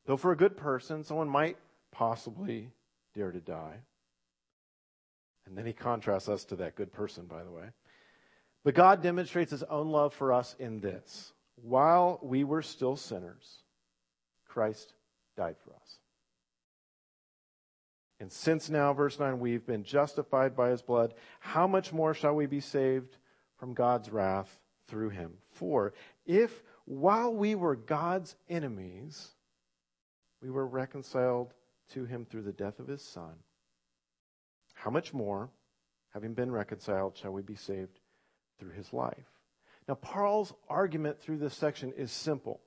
though 0.06 0.18
for 0.18 0.32
a 0.32 0.38
good 0.38 0.58
person, 0.58 1.04
someone 1.04 1.30
might 1.30 1.58
possibly 1.92 2.70
dare 3.14 3.32
to 3.32 3.40
die. 3.40 3.78
And 5.46 5.58
then 5.58 5.66
he 5.66 5.74
contrasts 5.74 6.30
us 6.30 6.46
to 6.46 6.56
that 6.58 6.76
good 6.76 6.92
person, 6.92 7.26
by 7.26 7.44
the 7.44 7.52
way. 7.52 7.66
But 8.64 8.76
God 8.76 9.04
demonstrates 9.04 9.52
his 9.52 9.64
own 9.64 9.90
love 9.90 10.14
for 10.14 10.32
us 10.32 10.56
in 10.58 10.80
this. 10.80 11.34
While 11.62 12.20
we 12.22 12.44
were 12.44 12.62
still 12.62 12.96
sinners, 12.96 13.64
Christ 14.48 14.94
died 15.36 15.58
for 15.64 15.74
us. 15.76 15.98
And 18.20 18.32
since 18.32 18.70
now, 18.70 18.94
verse 18.94 19.20
9, 19.20 19.40
we've 19.40 19.66
been 19.66 19.84
justified 19.84 20.56
by 20.56 20.70
his 20.70 20.82
blood, 20.82 21.14
how 21.40 21.68
much 21.68 21.92
more 21.92 22.14
shall 22.14 22.36
we 22.36 22.46
be 22.46 22.62
saved 22.62 23.18
from 23.58 23.74
God's 23.74 24.10
wrath 24.10 24.60
through 24.88 25.10
him? 25.10 25.34
For 25.52 25.94
if 26.26 26.64
while 26.86 27.34
we 27.34 27.56
were 27.56 27.76
God's 27.76 28.36
enemies, 28.50 29.30
we 30.42 30.50
were 30.50 30.66
reconciled 30.66 31.54
to 31.90 32.06
him 32.06 32.26
through 32.26 32.44
the 32.44 32.54
death 32.54 32.80
of 32.80 32.88
his 32.88 33.02
son, 33.02 33.34
how 34.84 34.90
much 34.90 35.14
more, 35.14 35.50
having 36.14 36.34
been 36.34 36.52
reconciled, 36.52 37.16
shall 37.16 37.32
we 37.32 37.42
be 37.42 37.56
saved 37.56 38.02
through 38.60 38.72
his 38.72 38.92
life? 38.92 39.32
Now, 39.88 39.96
Paul's 39.96 40.54
argument 40.68 41.22
through 41.22 41.38
this 41.38 41.56
section 41.56 41.94
is 41.96 42.12
simple. 42.12 42.60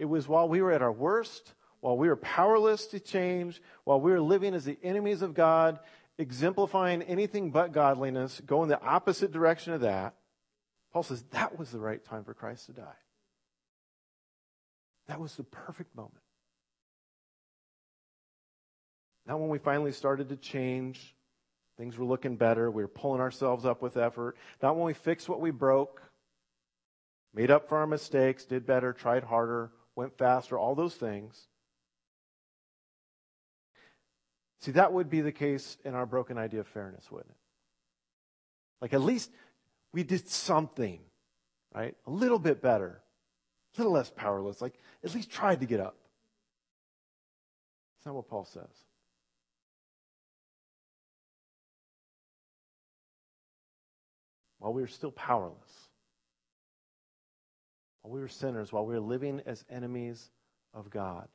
It 0.00 0.06
was 0.06 0.26
while 0.26 0.48
we 0.48 0.62
were 0.62 0.72
at 0.72 0.82
our 0.82 0.90
worst, 0.90 1.54
while 1.78 1.96
we 1.96 2.08
were 2.08 2.16
powerless 2.16 2.88
to 2.88 2.98
change, 2.98 3.62
while 3.84 4.00
we 4.00 4.10
were 4.10 4.20
living 4.20 4.52
as 4.52 4.64
the 4.64 4.76
enemies 4.82 5.22
of 5.22 5.34
God, 5.34 5.78
exemplifying 6.18 7.02
anything 7.02 7.52
but 7.52 7.70
godliness, 7.70 8.42
going 8.44 8.68
the 8.68 8.82
opposite 8.82 9.30
direction 9.30 9.74
of 9.74 9.82
that, 9.82 10.16
Paul 10.92 11.04
says 11.04 11.22
that 11.30 11.56
was 11.56 11.70
the 11.70 11.78
right 11.78 12.04
time 12.04 12.24
for 12.24 12.34
Christ 12.34 12.66
to 12.66 12.72
die. 12.72 12.98
That 15.06 15.20
was 15.20 15.36
the 15.36 15.44
perfect 15.44 15.94
moment. 15.94 16.14
Not 19.24 19.38
when 19.38 19.50
we 19.50 19.58
finally 19.58 19.92
started 19.92 20.30
to 20.30 20.36
change, 20.36 21.14
things 21.76 21.98
were 21.98 22.04
looking 22.04 22.36
better, 22.36 22.70
we 22.70 22.82
were 22.82 22.88
pulling 22.88 23.20
ourselves 23.20 23.64
up 23.64 23.82
with 23.82 23.96
effort. 23.96 24.36
Not 24.62 24.76
when 24.76 24.86
we 24.86 24.94
fixed 24.94 25.28
what 25.28 25.40
we 25.40 25.50
broke, 25.50 26.02
made 27.34 27.50
up 27.50 27.68
for 27.68 27.78
our 27.78 27.86
mistakes, 27.86 28.44
did 28.44 28.66
better, 28.66 28.92
tried 28.92 29.24
harder, 29.24 29.72
went 29.96 30.16
faster, 30.16 30.58
all 30.58 30.74
those 30.74 30.94
things. 30.94 31.48
See, 34.60 34.72
that 34.72 34.92
would 34.92 35.10
be 35.10 35.20
the 35.20 35.32
case 35.32 35.76
in 35.84 35.94
our 35.94 36.06
broken 36.06 36.38
idea 36.38 36.60
of 36.60 36.68
fairness, 36.68 37.10
wouldn't 37.10 37.30
it? 37.30 37.36
Like, 38.80 38.94
at 38.94 39.02
least 39.02 39.30
we 39.92 40.02
did 40.02 40.28
something, 40.28 41.00
right? 41.74 41.94
A 42.06 42.10
little 42.10 42.38
bit 42.38 42.62
better, 42.62 43.02
a 43.74 43.80
little 43.80 43.92
less 43.92 44.10
powerless, 44.10 44.62
like, 44.62 44.74
at 45.02 45.14
least 45.14 45.30
tried 45.30 45.60
to 45.60 45.66
get 45.66 45.80
up. 45.80 45.96
That's 47.96 48.06
not 48.06 48.14
what 48.14 48.28
Paul 48.28 48.44
says. 48.44 48.83
While 54.64 54.72
we 54.72 54.80
were 54.80 54.88
still 54.88 55.10
powerless, 55.10 55.90
while 58.00 58.14
we 58.14 58.20
were 58.20 58.28
sinners, 58.28 58.72
while 58.72 58.86
we 58.86 58.94
were 58.94 59.00
living 59.00 59.42
as 59.44 59.62
enemies 59.68 60.30
of 60.72 60.88
God, 60.88 61.28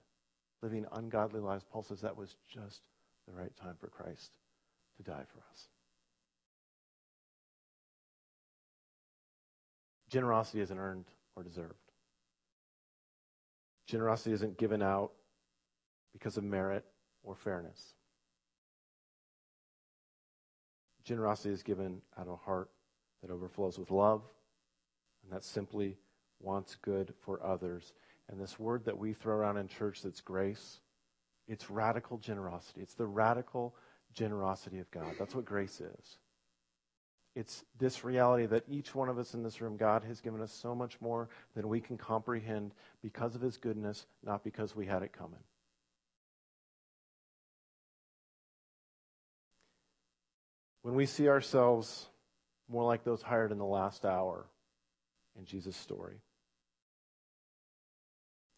living 0.64 0.88
ungodly 0.94 1.40
lives, 1.40 1.64
Paul 1.72 1.84
says 1.84 2.02
that 2.02 2.18
was 2.18 2.36
just 2.52 2.82
the 3.28 3.34
right 3.36 3.56
time 3.56 3.76
for 3.80 3.86
Christ 3.86 4.32
to 4.98 5.04
die 5.04 5.26
for 5.32 5.44
us. 5.52 5.68
Generosity 10.10 10.62
isn't 10.62 10.80
earned 10.80 11.06
or 11.36 11.44
deserved. 11.44 11.76
Generosity 13.86 14.32
isn't 14.32 14.58
given 14.58 14.82
out 14.82 15.12
because 16.14 16.36
of 16.36 16.44
merit 16.44 16.84
or 17.22 17.36
fairness. 17.36 17.94
Generosity 21.04 21.54
is 21.54 21.62
given 21.62 22.02
out 22.18 22.26
of 22.26 22.34
a 22.34 22.36
heart 22.36 22.72
that 23.22 23.32
overflows 23.32 23.78
with 23.78 23.92
love 23.92 24.22
and 25.24 25.32
that 25.32 25.44
simply 25.44 25.98
wants 26.40 26.76
good 26.82 27.14
for 27.20 27.44
others. 27.46 27.94
And 28.30 28.40
this 28.40 28.60
word 28.60 28.86
that 28.86 28.98
we 28.98 29.14
throw 29.14 29.36
around 29.36 29.58
in 29.58 29.68
church 29.68 30.02
that's 30.02 30.22
grace, 30.22 30.80
it's 31.48 31.70
radical 31.70 32.18
generosity. 32.18 32.82
It's 32.82 32.94
the 32.94 33.08
radical 33.08 33.76
generosity 34.14 34.80
of 34.80 34.90
God. 34.92 35.16
That's 35.18 35.36
what 35.36 35.46
grace 35.46 35.82
is. 35.82 36.18
It's 37.36 37.64
this 37.78 38.04
reality 38.04 38.46
that 38.48 38.64
each 38.68 38.94
one 38.94 39.08
of 39.08 39.18
us 39.18 39.34
in 39.34 39.44
this 39.44 39.62
room, 39.62 39.78
God 39.78 40.04
has 40.04 40.20
given 40.20 40.42
us 40.42 40.52
so 40.52 40.76
much 40.76 41.00
more 41.00 41.30
than 41.56 41.70
we 41.70 41.80
can 41.80 41.98
comprehend 41.98 42.74
because 43.02 43.36
of 43.36 43.42
his 43.42 43.58
goodness, 43.58 44.06
not 44.24 44.44
because 44.44 44.76
we 44.76 44.86
had 44.86 45.04
it 45.04 45.14
coming. 45.14 45.40
When 50.82 50.96
we 50.96 51.06
see 51.06 51.30
ourselves 51.30 52.09
more 52.70 52.84
like 52.84 53.04
those 53.04 53.22
hired 53.22 53.52
in 53.52 53.58
the 53.58 53.66
last 53.66 54.06
hour 54.06 54.46
in 55.38 55.46
Jesus' 55.46 55.76
story, 55.76 56.22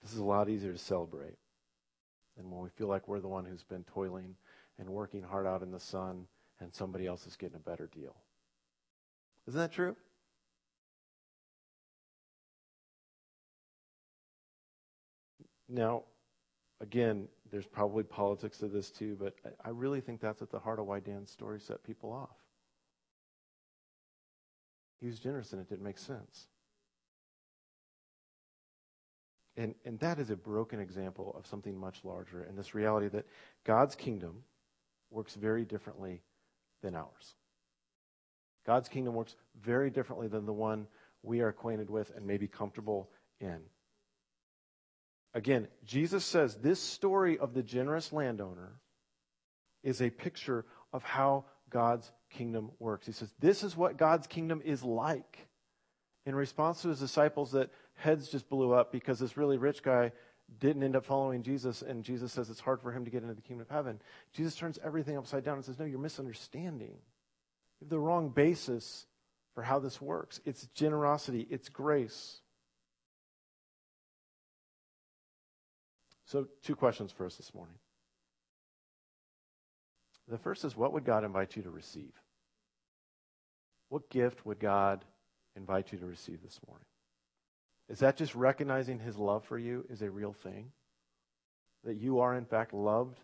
this 0.04 0.14
is 0.14 0.20
a 0.20 0.24
lot 0.24 0.50
easier 0.50 0.72
to 0.72 0.78
celebrate 0.78 1.38
than 2.36 2.50
when 2.50 2.62
we 2.62 2.70
feel 2.70 2.88
like 2.88 3.08
we're 3.08 3.20
the 3.20 3.28
one 3.28 3.46
who's 3.46 3.64
been 3.64 3.84
toiling 3.84 4.36
and 4.80 4.90
working 4.90 5.24
hard 5.24 5.46
out 5.46 5.62
in 5.62 5.72
the 5.72 5.80
sun 5.80 6.26
and 6.60 6.74
somebody 6.74 7.08
else 7.08 7.26
is 7.26 7.36
getting 7.36 7.56
a 7.56 7.70
better 7.70 7.90
deal. 7.94 8.16
Isn't 9.48 9.60
that 9.60 9.72
true? 9.72 9.96
Now, 15.68 16.04
again, 16.82 17.28
there's 17.50 17.66
probably 17.66 18.04
politics 18.04 18.58
to 18.58 18.68
this 18.68 18.92
too, 18.92 19.18
but 19.20 19.36
I 19.64 19.70
really 19.70 20.02
think 20.02 20.20
that's 20.20 20.42
at 20.42 20.52
the 20.52 20.60
heart 20.60 20.80
of 20.80 20.86
why 20.86 21.00
Dan's 21.00 21.32
story 21.32 21.60
set 21.60 21.84
people 21.84 22.12
off. 22.12 22.41
He 25.02 25.08
was 25.08 25.20
generous 25.20 25.52
and 25.52 25.62
it 25.62 25.68
didn't 25.68 25.84
make 25.84 25.98
sense. 25.98 26.48
And, 29.58 29.76
and 29.84 30.00
that 30.00 30.20
is 30.20 30.30
a 30.30 30.36
broken 30.36 30.80
example 30.80 31.36
of 31.38 31.46
something 31.46 31.78
much 31.78 32.06
larger 32.06 32.44
and 32.44 32.58
this 32.58 32.74
reality 32.74 33.10
that 33.10 33.26
God's 33.66 33.96
kingdom 33.96 34.44
works 35.10 35.36
very 35.36 35.66
differently 35.66 36.22
than 36.82 36.96
ours. 36.96 37.36
God's 38.66 38.88
kingdom 38.88 39.16
works 39.16 39.36
very 39.62 39.90
differently 39.90 40.28
than 40.28 40.46
the 40.46 40.54
one 40.54 40.88
we 41.24 41.42
are 41.42 41.50
acquainted 41.50 41.90
with 41.90 42.12
and 42.16 42.26
may 42.26 42.38
be 42.38 42.48
comfortable 42.48 43.10
in. 43.40 43.60
Again, 45.34 45.68
Jesus 45.86 46.24
says 46.24 46.56
this 46.56 46.80
story 46.80 47.38
of 47.38 47.54
the 47.54 47.64
generous 47.64 48.14
landowner 48.14 48.74
is 49.84 50.02
a 50.02 50.10
picture 50.10 50.66
of 50.94 51.04
how 51.04 51.46
God's 51.72 52.12
kingdom 52.30 52.72
works. 52.80 53.08
He 53.08 53.12
says, 53.12 53.34
This 53.40 53.64
is 53.64 53.76
what 53.76 53.98
God's 53.98 54.28
kingdom 54.28 54.62
is 54.64 54.84
like. 54.84 55.48
In 56.26 56.36
response 56.36 56.84
to 56.84 56.90
his 56.90 57.00
disciples, 57.00 57.54
that 57.54 57.72
heads 57.96 58.30
just 58.30 58.48
blew 58.48 58.74
up 58.74 58.92
because 58.92 59.18
this 59.18 59.38
really 59.38 59.58
rich 59.58 59.82
guy 59.82 60.12
didn't 60.60 60.84
end 60.84 60.96
up 60.96 61.06
following 61.06 61.44
Jesus, 61.44 61.82
and 61.82 62.04
Jesus 62.04 62.32
says 62.32 62.50
it's 62.50 62.60
hard 62.60 62.82
for 62.82 62.92
him 62.92 63.06
to 63.06 63.12
get 63.12 63.24
into 63.24 63.34
the 63.34 63.42
kingdom 63.42 63.62
of 63.62 63.70
heaven. 63.70 64.02
Jesus 64.34 64.56
turns 64.56 64.78
everything 64.84 65.18
upside 65.18 65.44
down 65.44 65.56
and 65.56 65.66
says, 65.66 65.80
No, 65.80 65.86
you're 65.86 66.00
misunderstanding. 66.00 66.90
You 67.80 67.86
have 67.86 67.90
the 67.90 68.00
wrong 68.00 68.30
basis 68.30 69.08
for 69.56 69.64
how 69.64 69.80
this 69.80 70.02
works. 70.02 70.40
It's 70.46 70.68
generosity, 70.76 71.48
it's 71.50 71.70
grace. 71.70 72.40
So, 76.26 76.48
two 76.64 76.76
questions 76.76 77.12
for 77.12 77.26
us 77.26 77.36
this 77.36 77.54
morning. 77.54 77.76
The 80.28 80.38
first 80.38 80.64
is 80.64 80.76
what 80.76 80.94
would 80.94 81.06
God 81.06 81.24
invite 81.24 81.56
you 81.56 81.64
to 81.64 81.70
receive? 81.70 82.14
What 83.90 84.10
gift 84.10 84.46
would 84.46 84.60
God 84.60 85.04
invite 85.56 85.92
you 85.92 85.98
to 86.00 86.06
receive 86.06 86.42
this 86.42 86.60
morning? 86.68 86.86
Is 87.90 88.00
that 88.00 88.16
just 88.16 88.36
recognizing 88.36 89.00
his 89.00 89.18
love 89.18 89.44
for 89.44 89.58
you 89.58 89.86
is 89.90 90.02
a 90.02 90.10
real 90.10 90.32
thing? 90.32 90.72
That 91.84 91.98
you 91.98 92.20
are, 92.20 92.36
in 92.36 92.46
fact, 92.46 92.74
loved 92.74 93.20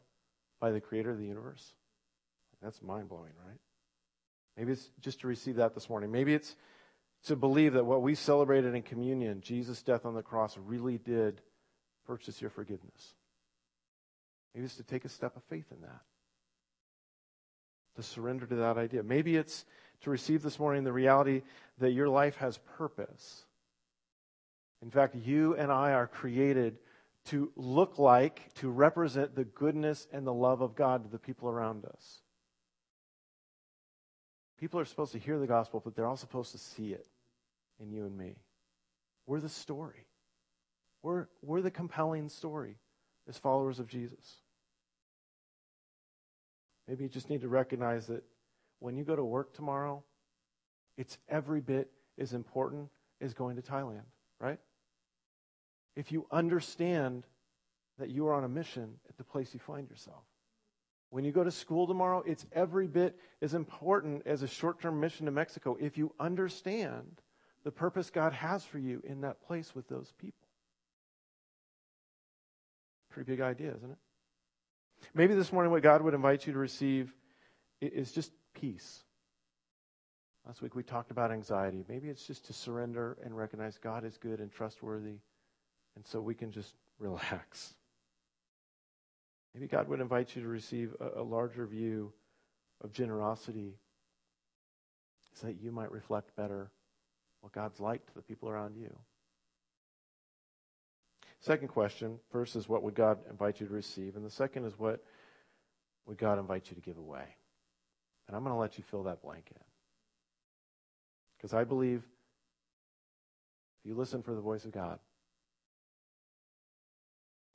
by 0.60 0.72
the 0.72 0.82
creator 0.82 1.12
of 1.12 1.20
the 1.20 1.26
universe? 1.26 1.74
That's 2.62 2.82
mind 2.82 3.08
blowing, 3.08 3.34
right? 3.48 3.60
Maybe 4.58 4.74
it's 4.74 4.90
just 5.00 5.22
to 5.22 5.28
receive 5.28 5.56
that 5.58 5.74
this 5.76 5.90
morning. 5.90 6.12
Maybe 6.12 6.34
it's 6.34 6.56
to 7.26 7.36
believe 7.36 7.74
that 7.74 7.86
what 7.86 8.02
we 8.02 8.16
celebrated 8.16 8.76
in 8.76 8.82
communion, 8.82 9.42
Jesus' 9.42 9.82
death 9.84 10.06
on 10.06 10.16
the 10.16 10.24
cross, 10.24 10.58
really 10.58 10.98
did 10.98 11.42
purchase 12.06 12.42
your 12.42 12.50
forgiveness. 12.50 13.14
Maybe 14.54 14.66
it's 14.66 14.78
to 14.78 14.84
take 14.84 15.06
a 15.06 15.10
step 15.10 15.36
of 15.36 15.44
faith 15.44 15.72
in 15.72 15.82
that, 15.82 16.02
to 17.98 18.04
surrender 18.04 18.46
to 18.46 18.56
that 18.56 18.78
idea. 18.78 19.04
Maybe 19.04 19.36
it's 19.36 19.66
to 20.02 20.10
receive 20.10 20.42
this 20.42 20.60
morning 20.60 20.84
the 20.84 20.94
reality 20.94 21.42
that 21.80 21.92
your 21.92 22.08
life 22.08 22.38
has 22.38 22.58
purpose. 22.78 23.44
In 24.82 24.92
fact, 24.92 25.16
you 25.16 25.56
and 25.56 25.72
I 25.72 25.94
are 25.94 26.08
created 26.08 26.78
to 27.26 27.52
look 27.56 28.00
like, 28.00 28.54
to 28.56 28.70
represent 28.70 29.36
the 29.36 29.44
goodness 29.44 30.08
and 30.14 30.26
the 30.26 30.34
love 30.34 30.62
of 30.62 30.76
God 30.76 31.04
to 31.04 31.10
the 31.10 31.20
people 31.20 31.50
around 31.50 31.86
us. 31.86 32.22
People 34.60 34.80
are 34.80 34.86
supposed 34.86 35.12
to 35.12 35.20
hear 35.20 35.38
the 35.38 35.48
gospel, 35.48 35.82
but 35.84 35.96
they're 35.96 36.08
all 36.08 36.18
supposed 36.18 36.52
to 36.54 36.58
see 36.58 36.94
it 36.94 37.06
in 37.80 37.92
you 37.92 38.06
and 38.06 38.18
me. 38.18 38.36
We're 39.26 39.42
the 39.42 39.50
story. 39.50 40.08
We're, 41.04 41.28
we're 41.42 41.62
the 41.62 41.72
compelling 41.72 42.30
story 42.30 42.78
as 43.28 43.38
followers 43.38 43.80
of 43.80 43.88
Jesus. 43.88 44.36
Maybe 46.88 47.04
you 47.04 47.10
just 47.10 47.30
need 47.30 47.42
to 47.42 47.48
recognize 47.48 48.08
that 48.08 48.24
when 48.80 48.96
you 48.96 49.04
go 49.04 49.16
to 49.16 49.24
work 49.24 49.54
tomorrow, 49.54 50.04
it's 50.98 51.18
every 51.30 51.62
bit 51.62 51.92
as 52.18 52.34
important 52.34 52.90
as 53.22 53.34
going 53.34 53.56
to 53.56 53.62
Thailand, 53.62 54.06
right? 54.40 54.60
If 55.96 56.12
you 56.12 56.26
understand 56.32 57.26
that 58.00 58.10
you 58.10 58.28
are 58.28 58.34
on 58.34 58.44
a 58.44 58.50
mission 58.50 58.94
at 59.10 59.18
the 59.18 59.24
place 59.24 59.54
you 59.54 59.60
find 59.60 59.90
yourself. 59.90 60.24
When 61.10 61.24
you 61.24 61.32
go 61.32 61.44
to 61.44 61.52
school 61.52 61.88
tomorrow, 61.88 62.24
it's 62.26 62.46
every 62.52 62.88
bit 62.88 63.18
as 63.42 63.54
important 63.54 64.28
as 64.28 64.44
a 64.44 64.48
short 64.48 64.82
term 64.82 65.00
mission 65.00 65.26
to 65.26 65.32
Mexico 65.32 65.78
if 65.80 65.98
you 65.98 66.14
understand 66.20 67.22
the 67.64 67.72
purpose 67.72 68.10
God 68.10 68.34
has 68.34 68.64
for 68.64 68.78
you 68.78 69.02
in 69.06 69.22
that 69.22 69.42
place 69.42 69.74
with 69.74 69.88
those 69.88 70.14
people. 70.20 70.48
Pretty 73.10 73.32
big 73.32 73.42
idea, 73.42 73.74
isn't 73.76 73.92
it? 73.92 73.98
Maybe 75.14 75.34
this 75.34 75.52
morning, 75.52 75.72
what 75.72 75.84
God 75.84 76.02
would 76.02 76.14
invite 76.14 76.46
you 76.46 76.54
to 76.54 76.60
receive 76.60 77.14
is 77.82 78.12
just 78.12 78.32
peace. 78.54 79.04
Last 80.46 80.62
week 80.62 80.76
we 80.76 80.84
talked 80.84 81.12
about 81.12 81.32
anxiety. 81.32 81.84
Maybe 81.90 82.10
it's 82.10 82.26
just 82.26 82.46
to 82.46 82.54
surrender 82.54 83.18
and 83.24 83.36
recognize 83.36 83.78
God 83.78 84.06
is 84.06 84.18
good 84.18 84.40
and 84.40 84.52
trustworthy, 84.52 85.20
and 85.96 86.06
so 86.06 86.22
we 86.22 86.36
can 86.36 86.52
just 86.52 86.74
relax. 87.00 87.74
Maybe 89.54 89.68
God 89.68 89.88
would 89.90 90.00
invite 90.00 90.36
you 90.36 90.44
to 90.44 90.48
receive 90.48 90.96
a, 91.00 91.22
a 91.22 91.24
larger 91.24 91.66
view 91.66 92.14
of 92.82 92.94
generosity 92.94 93.74
so 95.34 95.48
that 95.48 95.60
you 95.62 95.72
might 95.72 95.92
reflect 95.92 96.36
better 96.36 96.72
what 97.42 97.54
God's 97.54 97.80
like 97.80 98.06
to 98.06 98.14
the 98.14 98.22
people 98.22 98.50
around 98.50 98.76
you. 98.76 98.96
Second 101.40 101.68
question 101.68 102.20
first 102.32 102.56
is 102.56 102.68
what 102.68 102.84
would 102.84 102.96
God 102.96 103.20
invite 103.30 103.60
you 103.60 103.68
to 103.68 103.74
receive? 103.74 104.16
And 104.16 104.26
the 104.26 104.32
second 104.32 104.66
is 104.66 104.78
what 104.78 105.04
would 106.06 106.18
God 106.18 106.40
invite 106.40 106.70
you 106.70 106.76
to 106.76 106.82
give 106.82 106.98
away? 106.98 107.26
And 108.28 108.36
I'm 108.36 108.44
going 108.44 108.54
to 108.54 108.60
let 108.60 108.78
you 108.78 108.84
fill 108.90 109.04
that 109.04 109.22
blank 109.22 109.48
in. 109.52 109.62
Because 111.38 111.54
I 111.54 111.64
believe 111.64 112.04
if 113.80 113.90
you 113.90 113.96
listen 113.96 114.24
for 114.24 114.34
the 114.34 114.42
voice 114.42 114.66
of 114.66 114.72
God, 114.72 115.00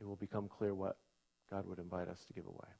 it 0.01 0.07
will 0.07 0.17
become 0.17 0.49
clear 0.49 0.75
what 0.75 0.97
God 1.51 1.67
would 1.67 1.79
invite 1.79 2.09
us 2.09 2.25
to 2.27 2.33
give 2.33 2.47
away. 2.47 2.71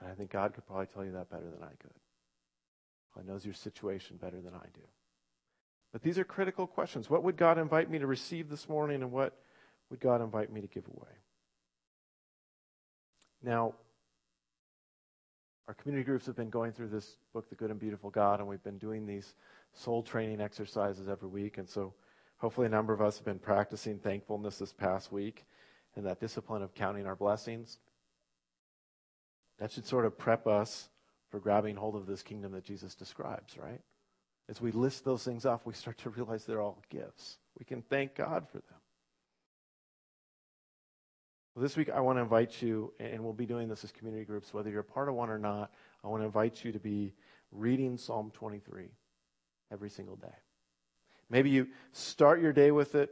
And 0.00 0.10
I 0.10 0.14
think 0.14 0.30
God 0.30 0.54
could 0.54 0.66
probably 0.66 0.86
tell 0.86 1.04
you 1.04 1.12
that 1.12 1.30
better 1.30 1.50
than 1.50 1.62
I 1.62 1.74
could. 1.80 1.92
He 3.16 3.26
knows 3.26 3.44
your 3.44 3.54
situation 3.54 4.16
better 4.16 4.40
than 4.40 4.54
I 4.54 4.66
do. 4.72 4.82
But 5.92 6.02
these 6.02 6.18
are 6.18 6.24
critical 6.24 6.66
questions. 6.66 7.08
What 7.08 7.22
would 7.22 7.36
God 7.36 7.58
invite 7.58 7.90
me 7.90 7.98
to 7.98 8.06
receive 8.06 8.48
this 8.48 8.68
morning, 8.68 9.02
and 9.02 9.10
what 9.10 9.38
would 9.90 10.00
God 10.00 10.20
invite 10.20 10.52
me 10.52 10.60
to 10.60 10.66
give 10.66 10.86
away? 10.86 11.12
Now, 13.42 13.74
our 15.66 15.74
community 15.74 16.04
groups 16.04 16.26
have 16.26 16.36
been 16.36 16.50
going 16.50 16.72
through 16.72 16.88
this 16.88 17.18
book, 17.32 17.48
The 17.48 17.54
Good 17.54 17.70
and 17.70 17.78
Beautiful 17.78 18.10
God, 18.10 18.40
and 18.40 18.48
we've 18.48 18.62
been 18.62 18.78
doing 18.78 19.06
these 19.06 19.34
soul 19.74 20.02
training 20.02 20.40
exercises 20.40 21.08
every 21.08 21.28
week. 21.28 21.58
And 21.58 21.68
so 21.68 21.92
hopefully 22.38 22.66
a 22.66 22.70
number 22.70 22.92
of 22.94 23.02
us 23.02 23.18
have 23.18 23.26
been 23.26 23.38
practicing 23.38 23.98
thankfulness 23.98 24.58
this 24.58 24.72
past 24.72 25.12
week 25.12 25.44
and 25.94 26.06
that 26.06 26.20
discipline 26.20 26.62
of 26.62 26.74
counting 26.74 27.06
our 27.06 27.16
blessings. 27.16 27.78
That 29.58 29.70
should 29.70 29.86
sort 29.86 30.06
of 30.06 30.16
prep 30.16 30.46
us 30.46 30.88
for 31.30 31.38
grabbing 31.38 31.76
hold 31.76 31.96
of 31.96 32.06
this 32.06 32.22
kingdom 32.22 32.52
that 32.52 32.64
Jesus 32.64 32.94
describes, 32.94 33.58
right? 33.58 33.82
As 34.48 34.60
we 34.60 34.70
list 34.70 35.04
those 35.04 35.24
things 35.24 35.44
off, 35.44 35.66
we 35.66 35.74
start 35.74 35.98
to 35.98 36.10
realize 36.10 36.44
they're 36.44 36.62
all 36.62 36.82
gifts. 36.88 37.38
We 37.58 37.64
can 37.64 37.82
thank 37.82 38.14
God 38.14 38.48
for 38.48 38.58
them. 38.58 38.78
Well, 41.54 41.62
this 41.62 41.76
week, 41.76 41.90
I 41.90 42.00
want 42.00 42.18
to 42.18 42.22
invite 42.22 42.62
you, 42.62 42.92
and 43.00 43.22
we'll 43.22 43.32
be 43.32 43.44
doing 43.44 43.68
this 43.68 43.84
as 43.84 43.90
community 43.90 44.24
groups, 44.24 44.54
whether 44.54 44.70
you're 44.70 44.80
a 44.80 44.84
part 44.84 45.08
of 45.08 45.16
one 45.16 45.28
or 45.28 45.38
not, 45.38 45.72
I 46.04 46.08
want 46.08 46.22
to 46.22 46.26
invite 46.26 46.64
you 46.64 46.72
to 46.72 46.78
be 46.78 47.14
reading 47.50 47.98
Psalm 47.98 48.30
23 48.32 48.88
every 49.72 49.90
single 49.90 50.16
day. 50.16 50.28
Maybe 51.28 51.50
you 51.50 51.68
start 51.92 52.40
your 52.40 52.52
day 52.52 52.70
with 52.70 52.94
it. 52.94 53.10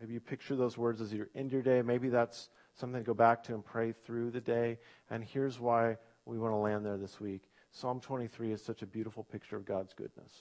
Maybe 0.00 0.14
you 0.14 0.20
picture 0.20 0.56
those 0.56 0.78
words 0.78 1.00
as 1.00 1.12
you 1.12 1.26
end 1.34 1.52
your 1.52 1.60
day. 1.60 1.82
Maybe 1.82 2.08
that's 2.08 2.48
something 2.74 3.00
to 3.00 3.06
go 3.06 3.14
back 3.14 3.42
to 3.44 3.54
and 3.54 3.64
pray 3.64 3.92
through 3.92 4.30
the 4.30 4.40
day. 4.40 4.78
And 5.10 5.22
here's 5.22 5.60
why 5.60 5.98
we 6.24 6.38
want 6.38 6.52
to 6.52 6.56
land 6.56 6.86
there 6.86 6.96
this 6.96 7.20
week. 7.20 7.49
Psalm 7.72 8.00
23 8.00 8.52
is 8.52 8.62
such 8.62 8.82
a 8.82 8.86
beautiful 8.86 9.24
picture 9.24 9.56
of 9.56 9.64
God's 9.64 9.94
goodness. 9.94 10.32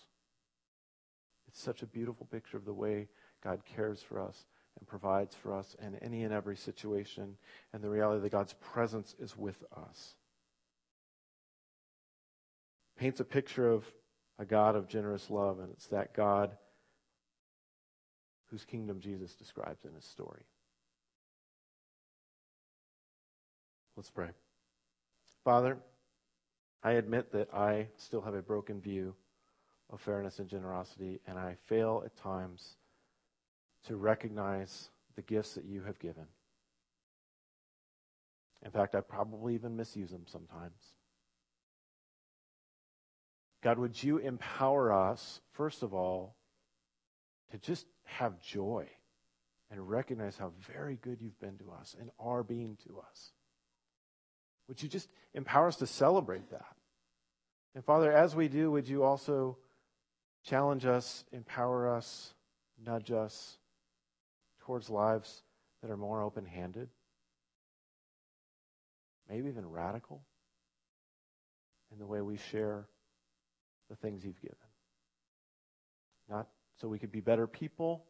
It's 1.48 1.62
such 1.62 1.82
a 1.82 1.88
beautiful 1.88 2.26
picture 2.26 2.58
of 2.58 2.66
the 2.66 2.74
way 2.74 3.08
God 3.44 3.62
cares 3.76 4.02
for 4.02 4.20
us 4.20 4.46
and 4.78 4.88
provides 4.88 5.36
for 5.36 5.54
us 5.54 5.76
in 5.82 5.96
any 5.96 6.24
and 6.24 6.34
every 6.34 6.56
situation, 6.56 7.36
and 7.74 7.84
the 7.84 7.90
reality 7.90 8.22
that 8.22 8.32
God's 8.32 8.54
presence 8.54 9.16
is 9.20 9.36
with 9.36 9.62
us. 9.76 10.16
Paints 12.98 13.20
a 13.20 13.26
picture 13.26 13.70
of 13.70 13.86
a 14.38 14.46
God 14.46 14.76
of 14.76 14.88
generous 14.88 15.30
love, 15.30 15.60
and 15.60 15.70
it's 15.72 15.88
that 15.88 16.14
God 16.14 16.56
whose 18.50 18.66
kingdom 18.66 19.00
Jesus 19.00 19.36
describes 19.36 19.86
in 19.86 19.94
his 19.94 20.06
story. 20.06 20.42
Let's 23.96 24.10
pray. 24.10 24.30
Father, 25.44 25.78
I 26.84 26.94
admit 26.94 27.32
that 27.34 27.54
I 27.54 27.88
still 27.98 28.22
have 28.22 28.34
a 28.34 28.42
broken 28.42 28.80
view 28.80 29.16
of 29.90 30.00
fairness 30.02 30.40
and 30.40 30.48
generosity, 30.48 31.20
and 31.28 31.38
I 31.38 31.56
fail 31.66 32.04
at 32.06 32.16
times 32.16 32.76
to 33.88 33.96
recognize 33.96 34.90
the 35.16 35.22
gifts 35.22 35.56
that 35.56 35.66
you 35.66 35.84
have 35.84 36.00
given. 36.00 36.26
In 38.64 38.72
fact, 38.72 38.96
I 38.96 39.02
probably 39.02 39.56
even 39.56 39.76
misuse 39.76 40.12
them 40.12 40.26
sometimes. 40.26 40.80
God, 43.62 43.78
would 43.78 44.02
you 44.02 44.18
empower 44.18 44.92
us, 44.92 45.42
first 45.54 45.84
of 45.84 45.94
all, 45.94 46.36
to 47.52 47.58
just 47.58 47.86
have 48.06 48.40
joy 48.42 48.88
and 49.72 49.90
recognize 49.90 50.38
how 50.38 50.52
very 50.74 50.98
good 51.02 51.22
you've 51.22 51.40
been 51.40 51.58
to 51.58 51.72
us 51.72 51.96
and 52.00 52.10
are 52.20 52.44
being 52.44 52.78
to 52.88 53.00
us. 53.00 53.32
Would 54.70 54.82
you 54.84 54.88
just 54.88 55.10
empower 55.34 55.68
us 55.68 55.78
to 55.78 55.88
celebrate 55.88 56.52
that? 56.52 56.76
And 57.74 57.84
Father, 57.84 58.12
as 58.12 58.36
we 58.36 58.48
do, 58.48 58.72
would 58.72 58.88
you 58.88 59.04
also 59.04 59.58
challenge 60.46 60.86
us, 60.86 61.26
empower 61.32 61.90
us, 61.90 62.34
nudge 62.86 63.12
us 63.12 63.58
towards 64.62 64.90
lives 64.90 65.42
that 65.82 65.90
are 65.90 65.98
more 65.98 66.22
open 66.22 66.46
handed? 66.46 66.88
Maybe 69.28 69.50
even 69.50 69.70
radical 69.70 70.22
in 71.92 71.98
the 71.98 72.06
way 72.06 72.22
we 72.22 72.38
share 72.38 72.88
the 73.90 73.96
things 73.96 74.24
you've 74.24 74.42
given. 74.42 74.56
Not 76.30 76.48
so 76.80 76.88
we 76.88 77.00
could 77.00 77.12
be 77.12 77.22
better 77.22 77.48
people, 77.48 78.06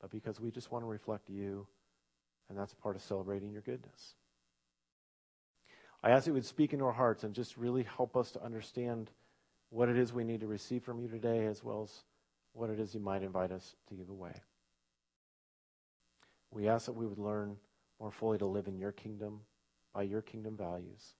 but 0.00 0.10
because 0.10 0.40
we 0.40 0.50
just 0.50 0.72
want 0.72 0.82
to 0.82 0.88
reflect 0.88 1.28
you, 1.28 1.66
and 2.48 2.58
that's 2.58 2.72
part 2.72 2.96
of 2.96 3.02
celebrating 3.02 3.52
your 3.52 3.60
goodness. 3.60 4.14
I 6.02 6.10
ask 6.10 6.24
that 6.24 6.30
you 6.30 6.34
would 6.34 6.44
speak 6.44 6.72
into 6.72 6.84
our 6.84 6.92
hearts 6.92 7.22
and 7.24 7.34
just 7.34 7.56
really 7.56 7.84
help 7.96 8.16
us 8.16 8.32
to 8.32 8.42
understand 8.42 9.10
what 9.70 9.88
it 9.88 9.96
is 9.96 10.12
we 10.12 10.24
need 10.24 10.40
to 10.40 10.46
receive 10.46 10.82
from 10.82 11.00
you 11.00 11.08
today, 11.08 11.46
as 11.46 11.62
well 11.62 11.82
as 11.82 12.02
what 12.52 12.70
it 12.70 12.78
is 12.78 12.94
you 12.94 13.00
might 13.00 13.22
invite 13.22 13.52
us 13.52 13.74
to 13.88 13.94
give 13.94 14.10
away. 14.10 14.34
We 16.50 16.68
ask 16.68 16.86
that 16.86 16.92
we 16.92 17.06
would 17.06 17.18
learn 17.18 17.56
more 17.98 18.10
fully 18.10 18.38
to 18.38 18.46
live 18.46 18.66
in 18.66 18.78
your 18.78 18.92
kingdom 18.92 19.40
by 19.94 20.02
your 20.02 20.22
kingdom 20.22 20.56
values, 20.56 21.14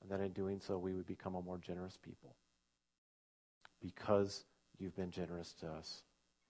and 0.00 0.10
that 0.10 0.20
in 0.20 0.32
doing 0.32 0.60
so, 0.60 0.78
we 0.78 0.94
would 0.94 1.06
become 1.06 1.34
a 1.34 1.42
more 1.42 1.58
generous 1.58 1.98
people 2.02 2.34
because 3.80 4.44
you've 4.78 4.96
been 4.96 5.10
generous 5.10 5.52
to 5.60 5.68
us 5.68 6.02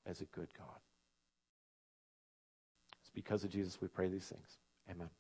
as 0.07 0.21
a 0.21 0.27
good 0.27 0.49
God. 0.57 0.79
It's 3.01 3.11
because 3.11 3.45
of 3.45 3.51
Jesus 3.51 3.81
we 3.81 3.89
pray 3.89 4.09
these 4.09 4.27
things. 4.27 4.59
Amen. 4.91 5.11